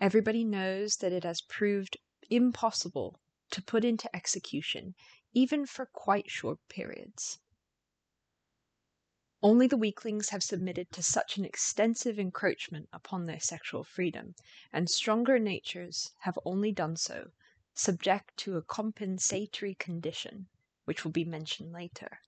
Everybody 0.00 0.42
knows 0.42 0.96
that 0.96 1.12
it 1.12 1.22
has 1.22 1.40
proved 1.40 1.98
impossible 2.28 3.20
to 3.50 3.62
put 3.62 3.84
into 3.84 4.14
execution, 4.14 4.96
even 5.32 5.66
for 5.66 5.86
quite 5.86 6.28
short 6.28 6.58
periods. 6.68 7.38
Only 9.40 9.68
the 9.68 9.76
weaklings 9.76 10.30
have 10.30 10.42
submitted 10.42 10.90
to 10.90 11.02
such 11.04 11.36
an 11.36 11.44
extensive 11.44 12.18
encroachment 12.18 12.88
upon 12.92 13.26
their 13.26 13.38
sexual 13.38 13.84
freedom, 13.84 14.34
and 14.72 14.90
stronger 14.90 15.38
natures 15.38 16.10
have 16.22 16.40
only 16.44 16.72
done 16.72 16.96
so 16.96 17.30
subject 17.74 18.36
to 18.36 18.56
a 18.56 18.62
compensatory 18.62 19.74
condition, 19.74 20.46
which 20.84 21.04
will 21.04 21.10
be 21.10 21.24
mentioned 21.24 21.72
later. 21.72 22.20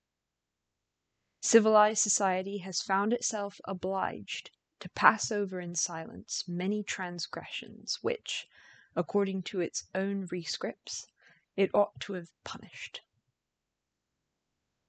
Civilized 1.41 2.01
society 2.01 2.57
has 2.57 2.81
found 2.81 3.13
itself 3.13 3.61
obliged 3.65 4.51
to 4.79 4.89
pass 4.89 5.31
over 5.31 5.59
in 5.59 5.73
silence 5.73 6.47
many 6.47 6.83
transgressions 6.83 7.99
which, 8.01 8.47
according 8.95 9.41
to 9.43 9.61
its 9.61 9.85
own 9.95 10.27
rescripts, 10.27 11.07
it 11.55 11.73
ought 11.73 11.99
to 11.99 12.13
have 12.13 12.29
punished. 12.43 13.01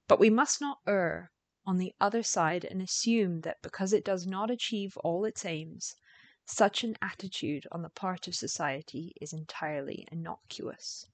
But 0.06 0.18
we 0.18 0.30
must 0.30 0.60
not 0.60 0.80
err 0.86 1.30
on 1.66 1.76
the 1.76 1.94
other 2.00 2.22
side 2.22 2.64
and 2.64 2.82
assume 2.82 3.42
that 3.42 3.62
because 3.62 3.92
it 3.92 4.04
does 4.04 4.26
not 4.26 4.50
achieve 4.50 4.96
all 4.98 5.24
its 5.24 5.44
aims, 5.44 5.94
such 6.50 6.82
an 6.82 6.96
attitude 7.02 7.66
on 7.70 7.82
the 7.82 7.90
part 7.90 8.26
of 8.26 8.34
society 8.34 9.12
is 9.20 9.34
entirely 9.34 10.08
innocuous. 10.10 11.06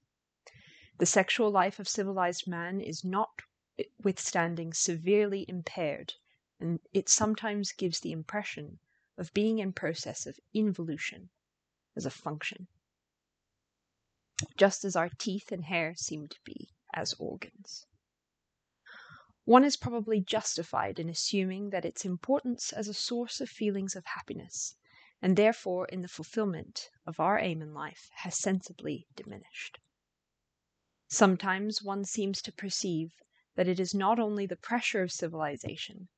The 0.97 1.05
sexual 1.05 1.51
life 1.51 1.77
of 1.77 1.89
civilized 1.89 2.47
man 2.47 2.79
is 2.79 3.03
notwithstanding 3.03 4.71
severely 4.73 5.43
impaired 5.49 6.13
and 6.57 6.79
it 6.93 7.09
sometimes 7.09 7.73
gives 7.73 7.99
the 7.99 8.13
impression 8.13 8.79
of 9.17 9.33
being 9.33 9.59
in 9.59 9.73
process 9.73 10.25
of 10.25 10.39
involution 10.53 11.29
as 11.97 12.05
a 12.05 12.11
function, 12.11 12.67
just 14.55 14.85
as 14.85 14.95
our 14.95 15.09
teeth 15.09 15.51
and 15.51 15.65
hair 15.65 15.95
seem 15.95 16.27
to 16.27 16.39
be 16.45 16.69
as 16.93 17.13
organs. 17.19 17.85
One 19.43 19.65
is 19.65 19.75
probably 19.75 20.21
justified 20.21 20.97
in 20.97 21.09
assuming 21.09 21.71
that 21.71 21.85
its 21.85 22.05
importance 22.05 22.71
as 22.71 22.87
a 22.87 22.93
source 22.93 23.41
of 23.41 23.49
feelings 23.49 23.97
of 23.97 24.05
happiness, 24.05 24.75
and 25.21 25.37
therefore 25.37 25.85
in 25.87 26.01
the 26.01 26.07
fulfillment 26.07 26.89
of 27.05 27.19
our 27.19 27.39
aim 27.39 27.61
in 27.61 27.73
life, 27.73 28.09
has 28.15 28.37
sensibly 28.37 29.07
diminished. 29.15 29.79
Sometimes 31.07 31.81
one 31.81 32.03
seems 32.03 32.41
to 32.41 32.51
perceive 32.51 33.13
that 33.55 33.67
it 33.67 33.79
is 33.79 33.93
not 33.93 34.19
only 34.19 34.45
the 34.45 34.55
pressure 34.55 35.01
of 35.01 35.11
civilization, 35.11 36.09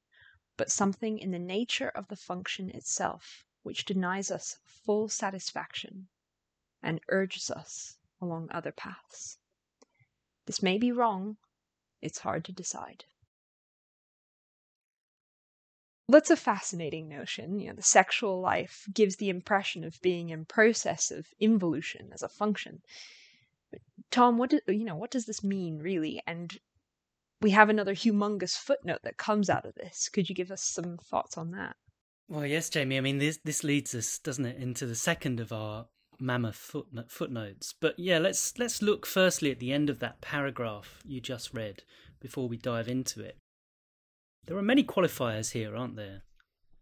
but 0.55 0.71
something 0.71 1.19
in 1.19 1.31
the 1.31 1.39
nature 1.39 1.89
of 1.89 2.07
the 2.07 2.15
function 2.15 2.69
itself 2.71 3.43
which 3.63 3.85
denies 3.85 4.31
us 4.31 4.57
full 4.63 5.07
satisfaction 5.09 6.07
and 6.81 7.01
urges 7.09 7.51
us 7.51 7.97
along 8.21 8.47
other 8.49 8.71
paths. 8.71 9.37
This 10.45 10.63
may 10.63 10.77
be 10.77 10.91
wrong, 10.91 11.37
it's 12.01 12.19
hard 12.19 12.45
to 12.45 12.51
decide. 12.51 13.05
That's 16.09 16.29
a 16.29 16.37
fascinating 16.37 17.09
notion. 17.09 17.59
You 17.59 17.69
know, 17.69 17.75
the 17.75 17.81
sexual 17.81 18.39
life 18.39 18.85
gives 18.93 19.17
the 19.17 19.29
impression 19.29 19.83
of 19.83 20.01
being 20.01 20.29
in 20.29 20.45
process 20.45 21.11
of 21.11 21.27
involution 21.39 22.09
as 22.13 22.23
a 22.23 22.29
function. 22.29 22.81
But 23.71 23.81
Tom, 24.09 24.37
what 24.37 24.49
do, 24.51 24.61
you 24.67 24.85
know? 24.85 24.95
What 24.95 25.11
does 25.11 25.25
this 25.25 25.43
mean, 25.43 25.79
really? 25.79 26.21
And 26.25 26.57
we 27.41 27.51
have 27.51 27.69
another 27.69 27.93
humongous 27.93 28.57
footnote 28.57 29.01
that 29.03 29.17
comes 29.17 29.49
out 29.49 29.65
of 29.65 29.75
this. 29.75 30.07
Could 30.07 30.29
you 30.29 30.35
give 30.35 30.51
us 30.51 30.63
some 30.63 30.97
thoughts 30.97 31.37
on 31.37 31.51
that? 31.51 31.75
Well, 32.29 32.45
yes, 32.45 32.69
Jamie. 32.69 32.97
I 32.97 33.01
mean, 33.01 33.19
this 33.19 33.39
this 33.43 33.63
leads 33.63 33.93
us, 33.93 34.19
doesn't 34.19 34.45
it, 34.45 34.57
into 34.57 34.85
the 34.85 34.95
second 34.95 35.39
of 35.39 35.51
our 35.51 35.87
mammoth 36.19 36.55
footnote, 36.55 37.11
footnotes. 37.11 37.73
But 37.79 37.97
yeah, 37.97 38.17
let's 38.17 38.57
let's 38.57 38.81
look 38.81 39.05
firstly 39.05 39.51
at 39.51 39.59
the 39.59 39.71
end 39.71 39.89
of 39.89 39.99
that 39.99 40.21
paragraph 40.21 41.01
you 41.05 41.21
just 41.21 41.53
read 41.53 41.83
before 42.19 42.47
we 42.47 42.57
dive 42.57 42.87
into 42.87 43.21
it. 43.21 43.37
There 44.47 44.57
are 44.57 44.63
many 44.63 44.83
qualifiers 44.83 45.51
here, 45.51 45.75
aren't 45.75 45.97
there? 45.97 46.23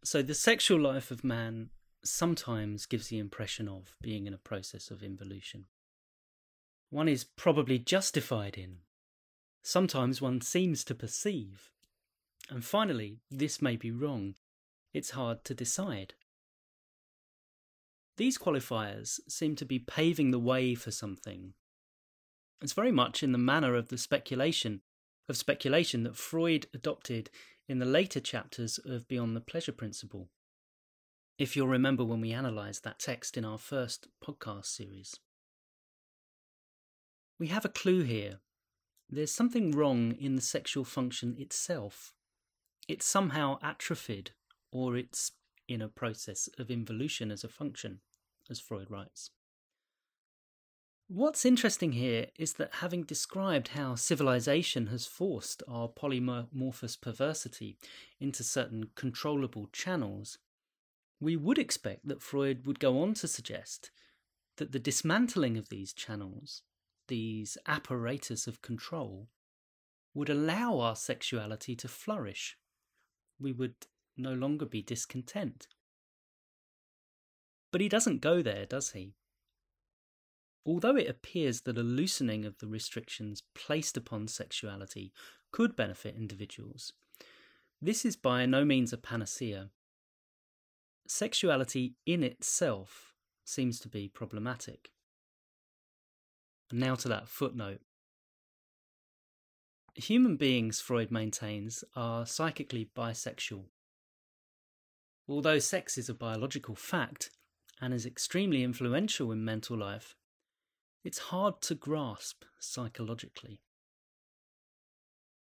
So 0.03 0.21
the 0.21 0.35
sexual 0.35 0.79
life 0.79 1.11
of 1.11 1.23
man 1.23 1.71
sometimes 2.03 2.85
gives 2.85 3.07
the 3.07 3.17
impression 3.17 3.67
of 3.67 3.95
being 4.01 4.27
in 4.27 4.33
a 4.33 4.37
process 4.37 4.91
of 4.91 5.01
involution. 5.01 5.65
One 6.91 7.07
is 7.07 7.23
probably 7.23 7.79
justified 7.79 8.55
in 8.57 8.77
sometimes 9.65 10.21
one 10.21 10.39
seems 10.41 10.83
to 10.83 10.93
perceive. 10.93 11.71
And 12.49 12.63
finally, 12.63 13.21
this 13.31 13.61
may 13.61 13.75
be 13.75 13.89
wrong. 13.89 14.35
It's 14.93 15.11
hard 15.11 15.43
to 15.45 15.55
decide. 15.55 16.13
These 18.17 18.37
qualifiers 18.37 19.19
seem 19.27 19.55
to 19.55 19.65
be 19.65 19.79
paving 19.79 20.29
the 20.29 20.39
way 20.39 20.75
for 20.75 20.91
something. 20.91 21.53
It's 22.61 22.73
very 22.73 22.91
much 22.91 23.23
in 23.23 23.31
the 23.31 23.37
manner 23.37 23.75
of 23.75 23.89
the 23.89 23.97
speculation 23.97 24.81
of 25.27 25.35
speculation 25.35 26.03
that 26.03 26.15
Freud 26.15 26.67
adopted 26.71 27.31
in 27.67 27.79
the 27.79 27.85
later 27.85 28.19
chapters 28.19 28.79
of 28.85 29.07
Beyond 29.07 29.35
the 29.35 29.41
Pleasure 29.41 29.71
Principle. 29.71 30.29
If 31.37 31.55
you'll 31.55 31.67
remember 31.67 32.03
when 32.03 32.21
we 32.21 32.31
analysed 32.31 32.83
that 32.83 32.99
text 32.99 33.37
in 33.37 33.45
our 33.45 33.57
first 33.57 34.07
podcast 34.23 34.65
series. 34.65 35.19
We 37.37 37.47
have 37.47 37.65
a 37.65 37.69
clue 37.69 38.03
here 38.03 38.39
there's 39.09 39.31
something 39.31 39.71
wrong 39.71 40.13
in 40.13 40.35
the 40.35 40.41
sexual 40.41 40.83
function 40.83 41.35
itself. 41.37 42.13
It's 42.87 43.05
somehow 43.05 43.59
atrophied, 43.61 44.31
or 44.71 44.97
it's 44.97 45.31
in 45.67 45.81
a 45.81 45.87
process 45.87 46.49
of 46.57 46.71
involution 46.71 47.31
as 47.31 47.43
a 47.43 47.49
function, 47.49 48.01
as 48.49 48.59
Freud 48.59 48.89
writes. 48.89 49.29
What's 51.07 51.45
interesting 51.45 51.91
here 51.91 52.27
is 52.35 52.53
that 52.53 52.75
having 52.81 53.03
described 53.03 53.69
how 53.69 53.93
civilization 53.93 54.87
has 54.87 55.05
forced 55.05 55.61
our 55.67 55.87
polymorphous 55.87 56.99
perversity 56.99 57.77
into 58.19 58.43
certain 58.43 58.89
controllable 58.95 59.69
channels, 59.71 60.39
we 61.19 61.35
would 61.35 61.59
expect 61.59 62.07
that 62.07 62.23
Freud 62.23 62.65
would 62.65 62.79
go 62.79 63.03
on 63.03 63.13
to 63.15 63.27
suggest 63.27 63.91
that 64.57 64.71
the 64.71 64.79
dismantling 64.79 65.57
of 65.57 65.69
these 65.69 65.93
channels, 65.93 66.63
these 67.07 67.55
apparatus 67.67 68.47
of 68.47 68.63
control, 68.63 69.27
would 70.15 70.29
allow 70.29 70.79
our 70.79 70.95
sexuality 70.95 71.75
to 71.75 71.87
flourish. 71.87 72.57
We 73.39 73.51
would 73.51 73.75
no 74.17 74.33
longer 74.33 74.65
be 74.65 74.81
discontent. 74.81 75.67
But 77.71 77.81
he 77.81 77.89
doesn't 77.89 78.21
go 78.21 78.41
there, 78.41 78.65
does 78.65 78.91
he? 78.91 79.13
Although 80.65 80.95
it 80.95 81.07
appears 81.07 81.61
that 81.61 81.77
a 81.77 81.83
loosening 81.83 82.43
of 82.43 82.57
the 82.57 82.67
restrictions 82.67 83.43
placed 83.53 83.97
upon 83.97 84.27
sexuality 84.27 85.13
could 85.51 85.75
benefit 85.75 86.15
individuals, 86.15 86.91
this 87.81 88.03
is 88.03 88.15
by 88.15 88.45
no 88.45 88.65
means 88.65 88.91
a 88.91 88.97
panacea. 88.97 89.69
Sexuality 91.07 91.93
in 92.05 92.23
itself 92.23 93.13
seems 93.43 93.79
to 93.81 93.87
be 93.87 94.07
problematic. 94.07 94.89
Now 96.71 96.95
to 96.95 97.07
that 97.09 97.27
footnote. 97.27 97.81
Human 99.93 100.35
beings, 100.35 100.81
Freud 100.81 101.11
maintains, 101.11 101.83
are 101.95 102.25
psychically 102.25 102.89
bisexual. 102.97 103.65
Although 105.27 105.59
sex 105.59 105.97
is 105.97 106.09
a 106.09 106.13
biological 106.13 106.75
fact 106.75 107.29
and 107.79 107.93
is 107.93 108.05
extremely 108.05 108.63
influential 108.63 109.31
in 109.31 109.45
mental 109.45 109.77
life, 109.77 110.15
it's 111.05 111.19
hard 111.19 111.61
to 111.61 111.75
grasp 111.75 112.43
psychologically. 112.57 113.61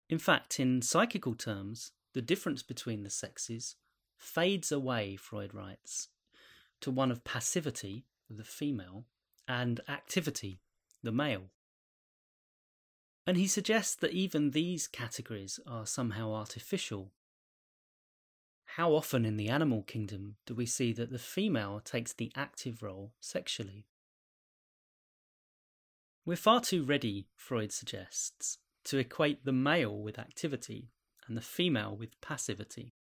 In 0.08 0.20
fact, 0.20 0.60
in 0.60 0.80
psychical 0.82 1.34
terms, 1.34 1.90
the 2.14 2.22
difference 2.22 2.62
between 2.62 3.02
the 3.02 3.10
sexes 3.10 3.74
fades 4.16 4.70
away, 4.70 5.16
Freud 5.16 5.52
writes, 5.52 6.10
to 6.80 6.92
one 6.92 7.10
of 7.10 7.24
passivity, 7.24 8.06
the 8.30 8.44
female, 8.44 9.06
and 9.48 9.80
activity, 9.88 10.60
the 11.02 11.10
male. 11.10 11.50
And 13.26 13.36
he 13.36 13.48
suggests 13.48 13.96
that 13.96 14.12
even 14.12 14.52
these 14.52 14.86
categories 14.86 15.58
are 15.66 15.86
somehow 15.86 16.32
artificial. 16.32 17.10
How 18.76 18.92
often 18.92 19.24
in 19.24 19.36
the 19.36 19.48
animal 19.48 19.82
kingdom 19.82 20.36
do 20.46 20.54
we 20.54 20.66
see 20.66 20.92
that 20.92 21.10
the 21.10 21.18
female 21.18 21.80
takes 21.84 22.12
the 22.12 22.30
active 22.36 22.80
role 22.80 23.12
sexually? 23.18 23.86
We're 26.28 26.36
far 26.36 26.60
too 26.60 26.84
ready, 26.84 27.26
Freud 27.36 27.72
suggests, 27.72 28.58
to 28.84 28.98
equate 28.98 29.46
the 29.46 29.52
male 29.52 29.96
with 29.96 30.18
activity 30.18 30.90
and 31.26 31.34
the 31.34 31.40
female 31.40 31.96
with 31.96 32.20
passivity. 32.20 32.92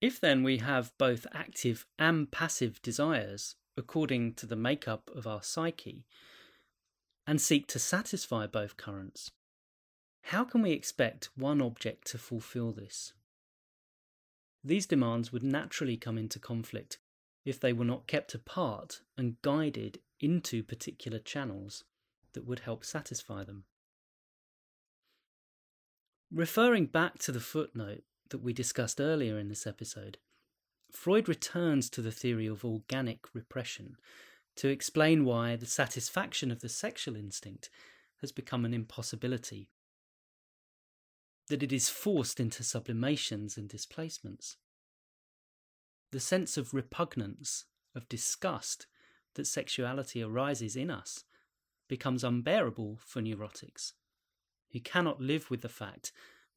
If 0.00 0.20
then 0.20 0.44
we 0.44 0.58
have 0.58 0.96
both 0.98 1.26
active 1.34 1.84
and 1.98 2.30
passive 2.30 2.80
desires 2.80 3.56
according 3.76 4.34
to 4.34 4.46
the 4.46 4.54
makeup 4.54 5.10
of 5.12 5.26
our 5.26 5.42
psyche, 5.42 6.06
and 7.26 7.40
seek 7.40 7.66
to 7.66 7.80
satisfy 7.80 8.46
both 8.46 8.76
currents, 8.76 9.32
how 10.26 10.44
can 10.44 10.62
we 10.62 10.70
expect 10.70 11.30
one 11.34 11.60
object 11.60 12.06
to 12.12 12.18
fulfill 12.18 12.70
this? 12.70 13.14
These 14.62 14.86
demands 14.86 15.32
would 15.32 15.42
naturally 15.42 15.96
come 15.96 16.18
into 16.18 16.38
conflict 16.38 17.00
if 17.44 17.58
they 17.58 17.72
were 17.72 17.84
not 17.84 18.06
kept 18.06 18.34
apart 18.34 19.00
and 19.16 19.40
guided 19.42 19.98
into 20.20 20.62
particular 20.62 21.18
channels 21.18 21.84
that 22.34 22.46
would 22.46 22.60
help 22.60 22.84
satisfy 22.84 23.44
them. 23.44 23.64
Referring 26.32 26.86
back 26.86 27.18
to 27.18 27.32
the 27.32 27.40
footnote 27.40 28.04
that 28.30 28.38
we 28.38 28.52
discussed 28.52 29.00
earlier 29.00 29.38
in 29.38 29.48
this 29.48 29.66
episode, 29.66 30.18
Freud 30.90 31.28
returns 31.28 31.90
to 31.90 32.00
the 32.00 32.12
theory 32.12 32.46
of 32.46 32.64
organic 32.64 33.34
repression 33.34 33.96
to 34.56 34.68
explain 34.68 35.24
why 35.24 35.56
the 35.56 35.66
satisfaction 35.66 36.50
of 36.50 36.60
the 36.60 36.68
sexual 36.68 37.16
instinct 37.16 37.70
has 38.20 38.32
become 38.32 38.64
an 38.64 38.74
impossibility. 38.74 39.70
That 41.48 41.62
it 41.62 41.72
is 41.72 41.88
forced 41.88 42.38
into 42.38 42.62
sublimations 42.62 43.56
and 43.56 43.68
displacements 43.68 44.56
the 46.12 46.20
sense 46.20 46.56
of 46.58 46.74
repugnance, 46.74 47.64
of 47.96 48.08
disgust 48.08 48.86
that 49.34 49.46
sexuality 49.46 50.22
arises 50.22 50.76
in 50.76 50.90
us 50.90 51.24
becomes 51.88 52.22
unbearable 52.22 52.98
for 53.04 53.20
neurotics, 53.20 53.92
who 54.72 54.80
cannot 54.80 55.20
live 55.20 55.50
with 55.50 55.62
the 55.62 55.68
fact 55.68 56.12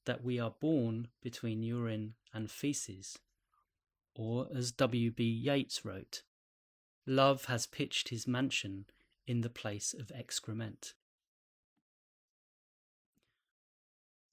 that 0.05 0.23
we 0.23 0.39
are 0.39 0.53
born 0.59 1.07
between 1.23 1.63
urine 1.63 2.13
and 2.33 2.51
feces. 2.51 3.17
Or, 4.13 4.47
as 4.55 4.71
W.B. 4.73 5.23
Yeats 5.23 5.83
wrote, 5.83 6.21
love 7.05 7.45
has 7.45 7.65
pitched 7.65 8.09
his 8.09 8.27
mansion 8.27 8.85
in 9.25 9.41
the 9.41 9.49
place 9.49 9.93
of 9.97 10.11
excrement. 10.13 10.93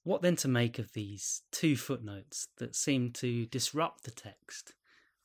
What 0.03 0.21
then 0.21 0.35
to 0.37 0.47
make 0.49 0.79
of 0.79 0.91
these 0.91 1.43
two 1.51 1.77
footnotes 1.77 2.49
that 2.57 2.75
seem 2.75 3.11
to 3.11 3.45
disrupt 3.45 4.03
the 4.03 4.11
text 4.11 4.73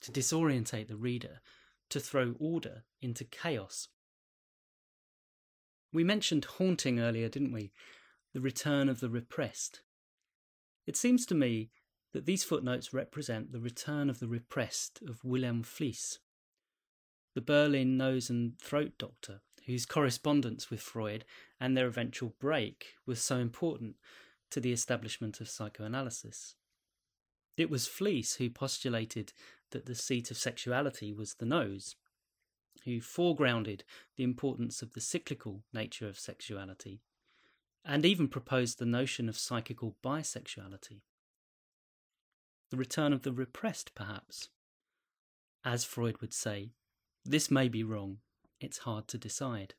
to 0.03 0.13
disorientate 0.13 0.89
the 0.89 0.97
reader, 0.97 1.41
to 1.91 2.01
throw 2.01 2.35
order 2.39 2.85
into 3.01 3.25
chaos. 3.25 3.89
We 5.93 6.05
mentioned 6.05 6.45
haunting 6.45 7.01
earlier, 7.01 7.29
didn't 7.29 7.53
we? 7.53 7.73
The 8.35 8.41
return 8.41 8.89
of 8.89 9.01
the 9.01 9.09
repressed. 9.09 9.81
It 10.87 10.97
seems 10.97 11.25
to 11.27 11.35
me 11.35 11.71
that 12.13 12.27
these 12.27 12.45
footnotes 12.45 12.93
represent 12.93 13.53
the 13.53 13.61
return 13.61 14.09
of 14.11 14.19
the 14.19 14.29
repressed 14.29 15.01
of 15.07 15.25
Wilhelm 15.25 15.63
Fliess, 15.63 16.19
the 17.35 17.41
Berlin 17.41 17.97
nose 17.97 18.31
and 18.31 18.59
throat 18.59 18.93
doctor, 18.99 19.41
whose 19.67 19.87
correspondence 19.87 20.71
with 20.71 20.81
Freud 20.81 21.25
and 21.61 21.77
their 21.77 21.87
eventual 21.87 22.35
break 22.41 22.95
was 23.07 23.21
so 23.21 23.37
important 23.37 23.97
to 24.51 24.61
the 24.61 24.73
establishment 24.73 25.41
of 25.41 25.49
psychoanalysis. 25.49 26.55
It 27.57 27.69
was 27.69 27.87
Fliess 27.87 28.37
who 28.37 28.49
postulated 28.49 29.33
that 29.71 29.87
the 29.87 29.95
seat 29.95 30.31
of 30.31 30.37
sexuality 30.37 31.13
was 31.13 31.35
the 31.35 31.47
nose, 31.47 31.97
who 32.85 33.01
foregrounded 33.01 33.83
the 34.17 34.25
importance 34.25 34.83
of 34.83 34.93
the 34.93 35.01
cyclical 35.01 35.63
nature 35.73 36.09
of 36.09 36.19
sexuality, 36.19 37.01
and 37.85 38.05
even 38.05 38.29
proposed 38.29 38.79
the 38.79 38.87
notion 38.87 39.29
of 39.29 39.39
psychical 39.39 39.97
bisexuality. 40.05 41.01
The 42.71 42.77
return 42.77 43.13
of 43.13 43.23
the 43.23 43.33
repressed, 43.33 43.95
perhaps. 43.95 44.51
As 45.65 45.85
Freud 45.85 46.21
would 46.21 46.35
say, 46.35 46.73
this 47.25 47.51
may 47.51 47.69
be 47.69 47.83
wrong, 47.83 48.19
it's 48.61 48.79
hard 48.79 49.09
to 49.09 49.19
decide. 49.19 49.75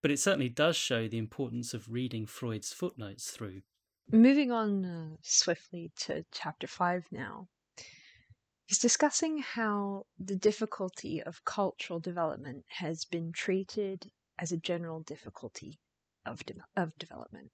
But 0.00 0.10
it 0.10 0.18
certainly 0.18 0.48
does 0.48 0.76
show 0.76 1.06
the 1.06 1.18
importance 1.18 1.74
of 1.74 1.92
reading 1.92 2.26
Freud's 2.26 2.72
footnotes 2.72 3.30
through. 3.30 3.62
Moving 4.10 4.50
on 4.50 4.84
uh, 4.84 5.16
swiftly 5.22 5.92
to 6.00 6.24
chapter 6.32 6.66
5 6.66 7.04
now. 7.12 7.48
He's 8.64 8.78
discussing 8.78 9.38
how 9.38 10.06
the 10.18 10.36
difficulty 10.36 11.22
of 11.22 11.44
cultural 11.44 12.00
development 12.00 12.64
has 12.68 13.04
been 13.04 13.32
treated 13.32 14.10
as 14.38 14.52
a 14.52 14.56
general 14.56 15.00
difficulty 15.00 15.80
of, 16.24 16.46
de- 16.46 16.64
of 16.76 16.96
development. 16.96 17.50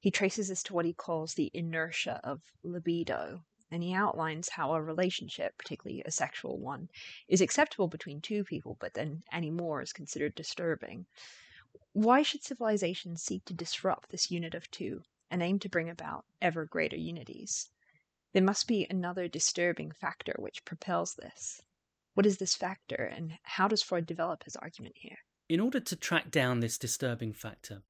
He 0.00 0.10
traces 0.10 0.48
this 0.48 0.62
to 0.64 0.74
what 0.74 0.84
he 0.84 0.92
calls 0.92 1.34
the 1.34 1.50
inertia 1.54 2.20
of 2.24 2.42
libido, 2.62 3.44
and 3.70 3.82
he 3.82 3.94
outlines 3.94 4.48
how 4.48 4.74
a 4.74 4.82
relationship, 4.82 5.56
particularly 5.58 6.02
a 6.04 6.10
sexual 6.10 6.58
one, 6.58 6.90
is 7.28 7.40
acceptable 7.40 7.88
between 7.88 8.20
two 8.20 8.44
people, 8.44 8.76
but 8.80 8.94
then 8.94 9.22
any 9.32 9.50
more 9.50 9.80
is 9.80 9.92
considered 9.92 10.34
disturbing. 10.34 11.06
Why 11.92 12.22
should 12.22 12.42
civilization 12.42 13.16
seek 13.16 13.44
to 13.46 13.54
disrupt 13.54 14.10
this 14.10 14.30
unit 14.30 14.54
of 14.54 14.70
two 14.70 15.02
and 15.30 15.42
aim 15.42 15.58
to 15.60 15.68
bring 15.68 15.88
about 15.88 16.24
ever 16.42 16.64
greater 16.64 16.96
unities? 16.96 17.70
There 18.38 18.44
must 18.44 18.68
be 18.68 18.86
another 18.88 19.26
disturbing 19.26 19.90
factor 19.90 20.32
which 20.38 20.64
propels 20.64 21.16
this. 21.16 21.60
What 22.14 22.24
is 22.24 22.38
this 22.38 22.54
factor, 22.54 22.94
and 22.94 23.36
how 23.42 23.66
does 23.66 23.82
Freud 23.82 24.06
develop 24.06 24.44
his 24.44 24.54
argument 24.54 24.94
here? 24.96 25.18
In 25.48 25.58
order 25.58 25.80
to 25.80 25.96
track 25.96 26.30
down 26.30 26.60
this 26.60 26.78
disturbing 26.78 27.32
factor 27.32 27.82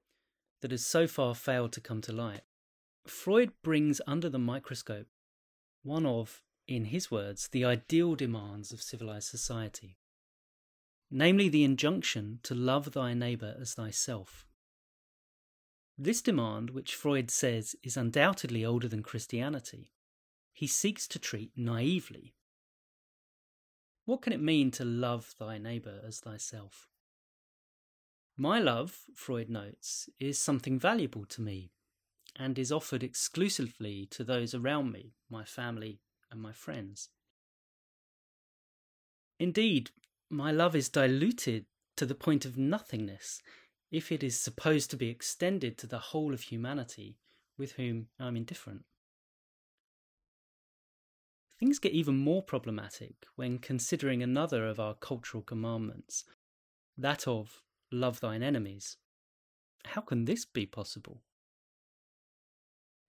that 0.63 0.71
has 0.71 0.87
so 0.87 1.07
far 1.07 1.35
failed 1.35 1.73
to 1.73 1.83
come 1.83 2.01
to 2.01 2.15
light, 2.15 2.45
Freud 3.07 3.53
brings 3.63 4.01
under 4.07 4.31
the 4.31 4.39
microscope 4.39 5.09
one 5.83 6.07
of, 6.07 6.41
in 6.67 6.87
his 6.87 7.11
words, 7.11 7.49
the 7.49 7.67
ideal 7.67 8.15
demands 8.15 8.73
of 8.73 8.81
civilized 8.81 9.29
society, 9.29 9.99
namely 11.11 11.51
the 11.51 11.65
injunction 11.65 12.41
to 12.45 12.55
love 12.55 12.93
thy 12.93 13.13
neighbour 13.13 13.55
as 13.61 13.75
thyself. 13.75 14.47
This 15.99 16.23
demand, 16.23 16.71
which 16.71 16.95
Freud 16.95 17.31
says 17.31 17.77
is 17.83 17.99
undoubtedly 17.99 18.65
older 18.65 18.89
than 18.89 19.03
Christianity, 19.03 19.93
he 20.59 20.67
seeks 20.67 21.07
to 21.07 21.21
treat 21.21 21.53
naively. 21.57 22.35
What 24.07 24.23
can 24.23 24.33
it 24.33 24.43
mean 24.43 24.73
to 24.73 24.85
love 24.85 25.37
thy 25.39 25.57
neighbour 25.57 26.01
as 26.05 26.19
thyself? 26.19 26.89
My 28.37 28.59
love, 28.59 29.03
Freud 29.15 29.49
notes, 29.49 30.09
is 30.19 30.37
something 30.37 30.77
valuable 30.77 31.25
to 31.27 31.41
me 31.41 31.71
and 32.35 32.59
is 32.59 32.73
offered 32.73 33.05
exclusively 33.05 34.05
to 34.11 34.25
those 34.25 34.53
around 34.53 34.91
me, 34.91 35.13
my 35.31 35.45
family 35.45 36.01
and 36.29 36.43
my 36.43 36.53
friends. 36.53 37.11
Indeed, 39.39 39.93
my 40.29 40.51
love 40.51 40.75
is 40.75 40.89
diluted 40.89 41.67
to 41.97 42.05
the 42.05 42.17
point 42.17 42.45
of 42.45 42.59
nothingness 42.59 43.41
if 43.93 44.11
it 44.11 44.25
is 44.25 44.41
supposed 44.41 44.91
to 44.91 44.97
be 44.97 45.09
extended 45.09 45.79
to 45.79 45.87
the 45.87 46.01
whole 46.11 46.35
of 46.35 46.41
humanity 46.41 47.17
with 47.57 47.75
whom 47.75 48.09
I'm 48.19 48.37
indifferent. 48.37 48.83
Things 51.59 51.79
get 51.81 51.93
even 51.93 52.17
more 52.17 52.43
problematic 52.43 53.27
when 53.35 53.59
considering 53.59 54.23
another 54.23 54.67
of 54.67 54.79
our 54.79 54.95
cultural 54.95 55.43
commandments, 55.43 56.25
that 56.97 57.27
of 57.27 57.63
love 57.91 58.21
thine 58.21 58.43
enemies. 58.43 58.97
How 59.85 60.01
can 60.01 60.25
this 60.25 60.45
be 60.45 60.67
possible? 60.67 61.23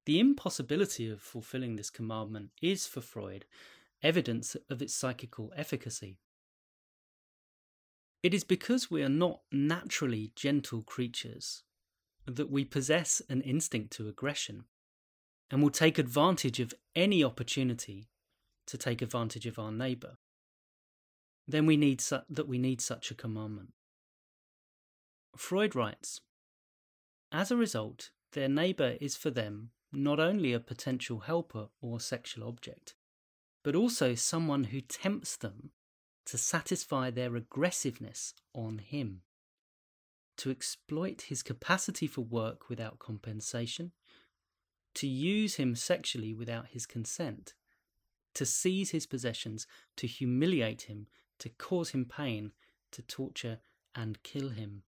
The 0.06 0.20
impossibility 0.20 1.08
of 1.10 1.22
fulfilling 1.22 1.76
this 1.76 1.92
commandment 1.92 2.50
is, 2.62 2.88
for 2.88 3.02
Freud, 3.02 3.46
evidence 4.02 4.56
of 4.70 4.82
its 4.82 4.96
psychical 4.96 5.52
efficacy. 5.56 6.18
It 8.24 8.34
is 8.34 8.44
because 8.44 8.90
we 8.90 9.04
are 9.04 9.10
not 9.10 9.42
naturally 9.52 10.32
gentle 10.36 10.82
creatures 10.82 11.64
that 12.26 12.50
we 12.50 12.66
possess 12.66 13.22
an 13.30 13.42
instinct 13.42 13.92
to 13.94 14.08
aggression 14.08 14.66
and 15.52 15.62
will 15.62 15.70
take 15.70 15.98
advantage 15.98 16.60
of 16.60 16.74
any 16.96 17.24
opportunity 17.24 18.10
to 18.70 18.78
take 18.78 19.02
advantage 19.02 19.46
of 19.46 19.60
our 19.60 19.72
neighbour, 19.72 20.18
then 21.48 21.66
we 21.66 21.78
need 21.78 22.02
su- 22.02 22.22
that 22.30 22.48
we 22.48 22.58
need 22.58 22.82
such 22.82 23.12
a 23.12 23.16
commandment. 23.16 23.74
Freud 25.36 25.76
writes, 25.76 26.22
as 27.32 27.52
a 27.52 27.58
result, 27.58 28.10
their 28.34 28.50
neighbour 28.50 28.98
is 29.00 29.16
for 29.16 29.30
them 29.30 29.72
not 29.92 30.20
only 30.20 30.54
a 30.54 30.60
potential 30.60 31.22
helper 31.22 31.68
or 31.82 32.00
sexual 32.00 32.48
object, 32.48 32.96
but 33.64 33.76
also 33.76 34.16
someone 34.16 34.66
who 34.66 34.82
tempts 34.82 35.36
them 35.38 35.72
to 36.26 36.38
satisfy 36.38 37.10
their 37.10 37.36
aggressiveness 37.36 38.34
on 38.54 38.78
him, 38.80 39.22
to 40.38 40.52
exploit 40.52 41.24
his 41.24 41.42
capacity 41.42 42.08
for 42.08 42.22
work 42.22 42.70
without 42.70 43.00
compensation, 43.00 43.92
to 44.94 45.08
use 45.08 45.56
him 45.56 45.76
sexually 45.76 46.34
without 46.34 46.68
his 46.68 46.86
consent, 46.86 47.54
to 48.36 48.46
seize 48.46 48.92
his 48.92 49.06
possessions, 49.06 49.68
to 49.98 50.08
humiliate 50.08 50.84
him, 50.84 51.08
to 51.40 51.50
cause 51.50 51.92
him 51.92 52.06
pain, 52.06 52.52
to 52.92 53.02
torture 53.02 53.60
and 53.96 54.22
kill 54.24 54.50
him. 54.50 54.84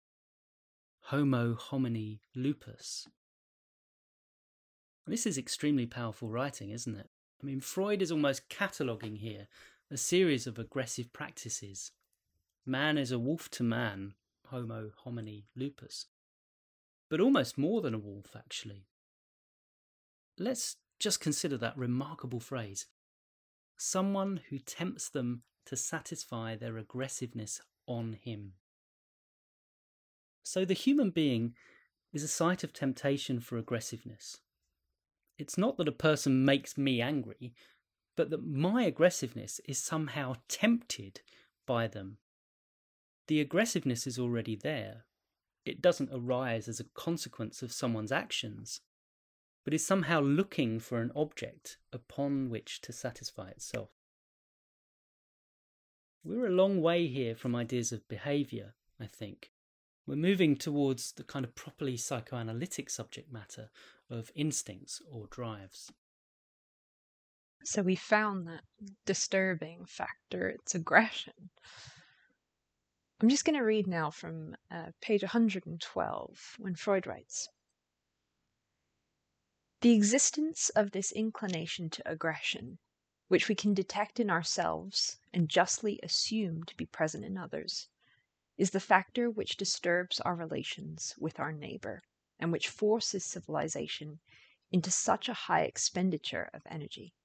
Homo 1.05 1.55
homini 1.55 2.19
lupus. 2.35 3.07
This 5.07 5.25
is 5.25 5.37
extremely 5.37 5.85
powerful 5.85 6.29
writing, 6.29 6.69
isn't 6.69 6.95
it? 6.95 7.09
I 7.41 7.45
mean, 7.45 7.59
Freud 7.59 8.01
is 8.01 8.11
almost 8.11 8.49
cataloguing 8.49 9.17
here 9.17 9.47
a 9.89 9.97
series 9.97 10.47
of 10.47 10.57
aggressive 10.57 11.11
practices. 11.11 11.91
Man 12.65 12.97
is 12.97 13.11
a 13.11 13.19
wolf 13.19 13.49
to 13.51 13.63
man, 13.63 14.13
Homo 14.47 14.91
homini 15.03 15.45
lupus. 15.55 16.05
But 17.09 17.19
almost 17.19 17.57
more 17.57 17.81
than 17.81 17.93
a 17.93 17.99
wolf, 17.99 18.35
actually. 18.37 18.85
Let's 20.37 20.77
just 20.99 21.19
consider 21.19 21.57
that 21.57 21.77
remarkable 21.77 22.39
phrase 22.39 22.85
someone 23.81 24.41
who 24.49 24.59
tempts 24.59 25.09
them 25.09 25.41
to 25.65 25.75
satisfy 25.75 26.55
their 26.55 26.77
aggressiveness 26.77 27.61
on 27.87 28.17
him. 28.21 28.53
So 30.43 30.65
the 30.65 30.73
human 30.73 31.09
being 31.09 31.55
is 32.13 32.23
a 32.23 32.27
site 32.27 32.63
of 32.63 32.73
temptation 32.73 33.39
for 33.39 33.57
aggressiveness. 33.57 34.37
It's 35.37 35.57
not 35.57 35.77
that 35.77 35.87
a 35.87 35.93
person 35.93 36.45
makes 36.45 36.77
me 36.77 37.01
angry, 37.01 37.53
but 38.15 38.29
that 38.29 38.45
my 38.45 38.83
aggressiveness 38.83 39.59
is 39.67 39.79
somehow 39.79 40.35
tempted 40.47 41.21
by 41.65 41.87
them. 41.87 42.17
The 43.27 43.41
aggressiveness 43.41 44.05
is 44.05 44.19
already 44.19 44.55
there. 44.55 45.05
It 45.65 45.81
doesn't 45.81 46.09
arise 46.13 46.67
as 46.67 46.79
a 46.79 46.85
consequence 46.95 47.63
of 47.63 47.71
someone's 47.71 48.11
actions, 48.11 48.81
but 49.63 49.73
is 49.73 49.85
somehow 49.85 50.19
looking 50.19 50.79
for 50.79 51.01
an 51.01 51.11
object 51.15 51.77
upon 51.93 52.49
which 52.49 52.81
to 52.81 52.91
satisfy 52.91 53.49
itself. 53.49 53.89
We're 56.23 56.47
a 56.47 56.51
long 56.51 56.81
way 56.81 57.07
here 57.07 57.35
from 57.35 57.55
ideas 57.55 57.91
of 57.91 58.07
behaviour, 58.07 58.75
I 58.99 59.07
think. 59.07 59.51
We're 60.05 60.15
moving 60.15 60.55
towards 60.55 61.13
the 61.13 61.23
kind 61.23 61.45
of 61.45 61.55
properly 61.55 61.97
psychoanalytic 61.97 62.89
subject 62.89 63.31
matter 63.31 63.69
of 64.09 64.31
instincts 64.35 65.01
or 65.09 65.27
drives. 65.27 65.91
So 67.63 67.83
we 67.83 67.95
found 67.95 68.47
that 68.47 68.63
disturbing 69.05 69.85
factor, 69.85 70.49
it's 70.49 70.73
aggression. 70.73 71.51
I'm 73.21 73.29
just 73.29 73.45
going 73.45 73.57
to 73.57 73.63
read 73.63 73.85
now 73.85 74.09
from 74.09 74.55
uh, 74.71 74.87
page 74.99 75.21
112 75.21 76.55
when 76.57 76.73
Freud 76.73 77.05
writes 77.05 77.47
The 79.81 79.95
existence 79.95 80.69
of 80.69 80.91
this 80.91 81.11
inclination 81.11 81.89
to 81.89 82.07
aggression, 82.07 82.77
which 83.29 83.49
we 83.49 83.55
can 83.55 83.73
detect 83.73 84.19
in 84.19 84.29
ourselves 84.29 85.17
and 85.33 85.49
justly 85.49 85.99
assume 86.03 86.65
to 86.65 86.77
be 86.77 86.85
present 86.85 87.25
in 87.25 87.35
others, 87.35 87.87
is 88.59 88.69
the 88.69 88.79
factor 88.79 89.27
which 89.27 89.57
disturbs 89.57 90.19
our 90.19 90.35
relations 90.35 91.15
with 91.17 91.39
our 91.39 91.51
neighbor 91.51 92.03
and 92.37 92.51
which 92.51 92.69
forces 92.69 93.25
civilization 93.25 94.19
into 94.71 94.91
such 94.91 95.27
a 95.27 95.33
high 95.33 95.63
expenditure 95.63 96.51
of 96.53 96.61
energy. 96.67 97.15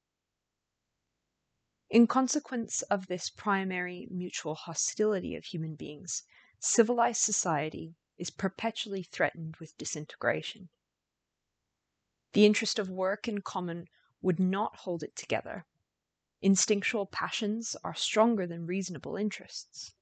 In 1.91 2.07
consequence 2.07 2.81
of 2.83 3.07
this 3.07 3.29
primary 3.29 4.09
mutual 4.11 4.55
hostility 4.55 5.37
of 5.37 5.45
human 5.45 5.75
beings, 5.75 6.23
civilized 6.59 7.21
society 7.21 7.97
is 8.17 8.31
perpetually 8.31 9.03
threatened 9.03 9.57
with 9.57 9.77
disintegration. 9.77 10.71
The 12.37 12.45
interest 12.45 12.79
of 12.79 12.91
work 12.91 13.29
in 13.29 13.41
common 13.41 13.89
would 14.21 14.39
not 14.39 14.77
hold 14.81 15.03
it 15.03 15.17
together. 15.17 15.65
Instinctual 16.43 17.07
passions 17.07 17.77
are 17.83 17.95
stronger 17.95 18.47
than 18.47 18.67
reasonable 18.67 19.17
interests. 19.17 19.95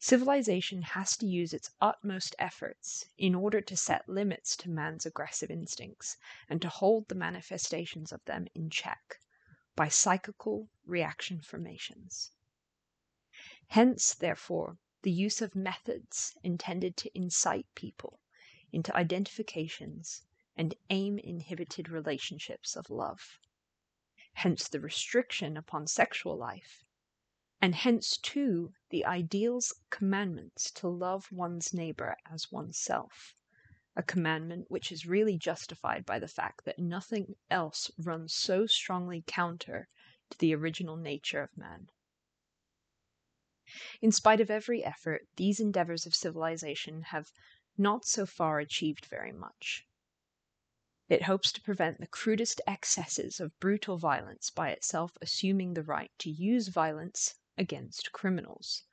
Civilization 0.00 0.82
has 0.82 1.16
to 1.18 1.28
use 1.28 1.54
its 1.54 1.70
utmost 1.80 2.34
efforts 2.40 3.08
in 3.16 3.36
order 3.36 3.60
to 3.60 3.76
set 3.76 4.08
limits 4.08 4.56
to 4.56 4.68
man's 4.68 5.06
aggressive 5.06 5.52
instincts 5.52 6.16
and 6.48 6.60
to 6.62 6.68
hold 6.68 7.06
the 7.06 7.14
manifestations 7.14 8.10
of 8.10 8.24
them 8.24 8.48
in 8.56 8.68
check 8.68 9.20
by 9.76 9.86
psychical 9.86 10.68
reaction 10.84 11.40
formations. 11.40 12.32
Hence, 13.68 14.14
therefore, 14.14 14.78
the 15.02 15.12
use 15.12 15.40
of 15.40 15.54
methods 15.54 16.36
intended 16.42 16.96
to 16.96 17.16
incite 17.16 17.72
people 17.76 18.18
into 18.72 18.92
identifications 18.96 20.24
and 20.56 20.74
aim 20.90 21.18
inhibited 21.18 21.88
relationships 21.88 22.76
of 22.76 22.90
love. 22.90 23.38
Hence, 24.34 24.68
the 24.68 24.80
restriction 24.80 25.56
upon 25.56 25.86
sexual 25.86 26.36
life, 26.36 26.84
and 27.60 27.74
hence, 27.74 28.16
too, 28.16 28.72
the 28.88 29.04
ideal's 29.04 29.74
commandments 29.90 30.70
to 30.72 30.88
love 30.88 31.30
one's 31.30 31.74
neighbor 31.74 32.16
as 32.30 32.50
oneself 32.50 33.34
a 33.96 34.02
commandment 34.02 34.70
which 34.70 34.92
is 34.92 35.04
really 35.04 35.36
justified 35.36 36.06
by 36.06 36.18
the 36.18 36.28
fact 36.28 36.64
that 36.64 36.78
nothing 36.78 37.34
else 37.50 37.90
runs 37.98 38.32
so 38.32 38.66
strongly 38.66 39.24
counter 39.26 39.88
to 40.30 40.38
the 40.38 40.54
original 40.54 40.96
nature 40.96 41.42
of 41.42 41.56
man. 41.56 41.90
In 44.00 44.12
spite 44.12 44.40
of 44.40 44.50
every 44.50 44.84
effort, 44.84 45.26
these 45.36 45.60
endeavors 45.60 46.06
of 46.06 46.14
civilization 46.14 47.02
have 47.02 47.32
not 47.76 48.04
so 48.04 48.26
far 48.26 48.58
achieved 48.58 49.06
very 49.06 49.32
much. 49.32 49.86
It 51.10 51.22
hopes 51.24 51.50
to 51.50 51.60
prevent 51.60 51.98
the 51.98 52.06
crudest 52.06 52.60
excesses 52.68 53.40
of 53.40 53.58
brutal 53.58 53.98
violence 53.98 54.48
by 54.48 54.70
itself 54.70 55.18
assuming 55.20 55.74
the 55.74 55.82
right 55.82 56.12
to 56.20 56.30
use 56.30 56.68
violence 56.68 57.34
against 57.58 58.12
criminals. 58.12 58.84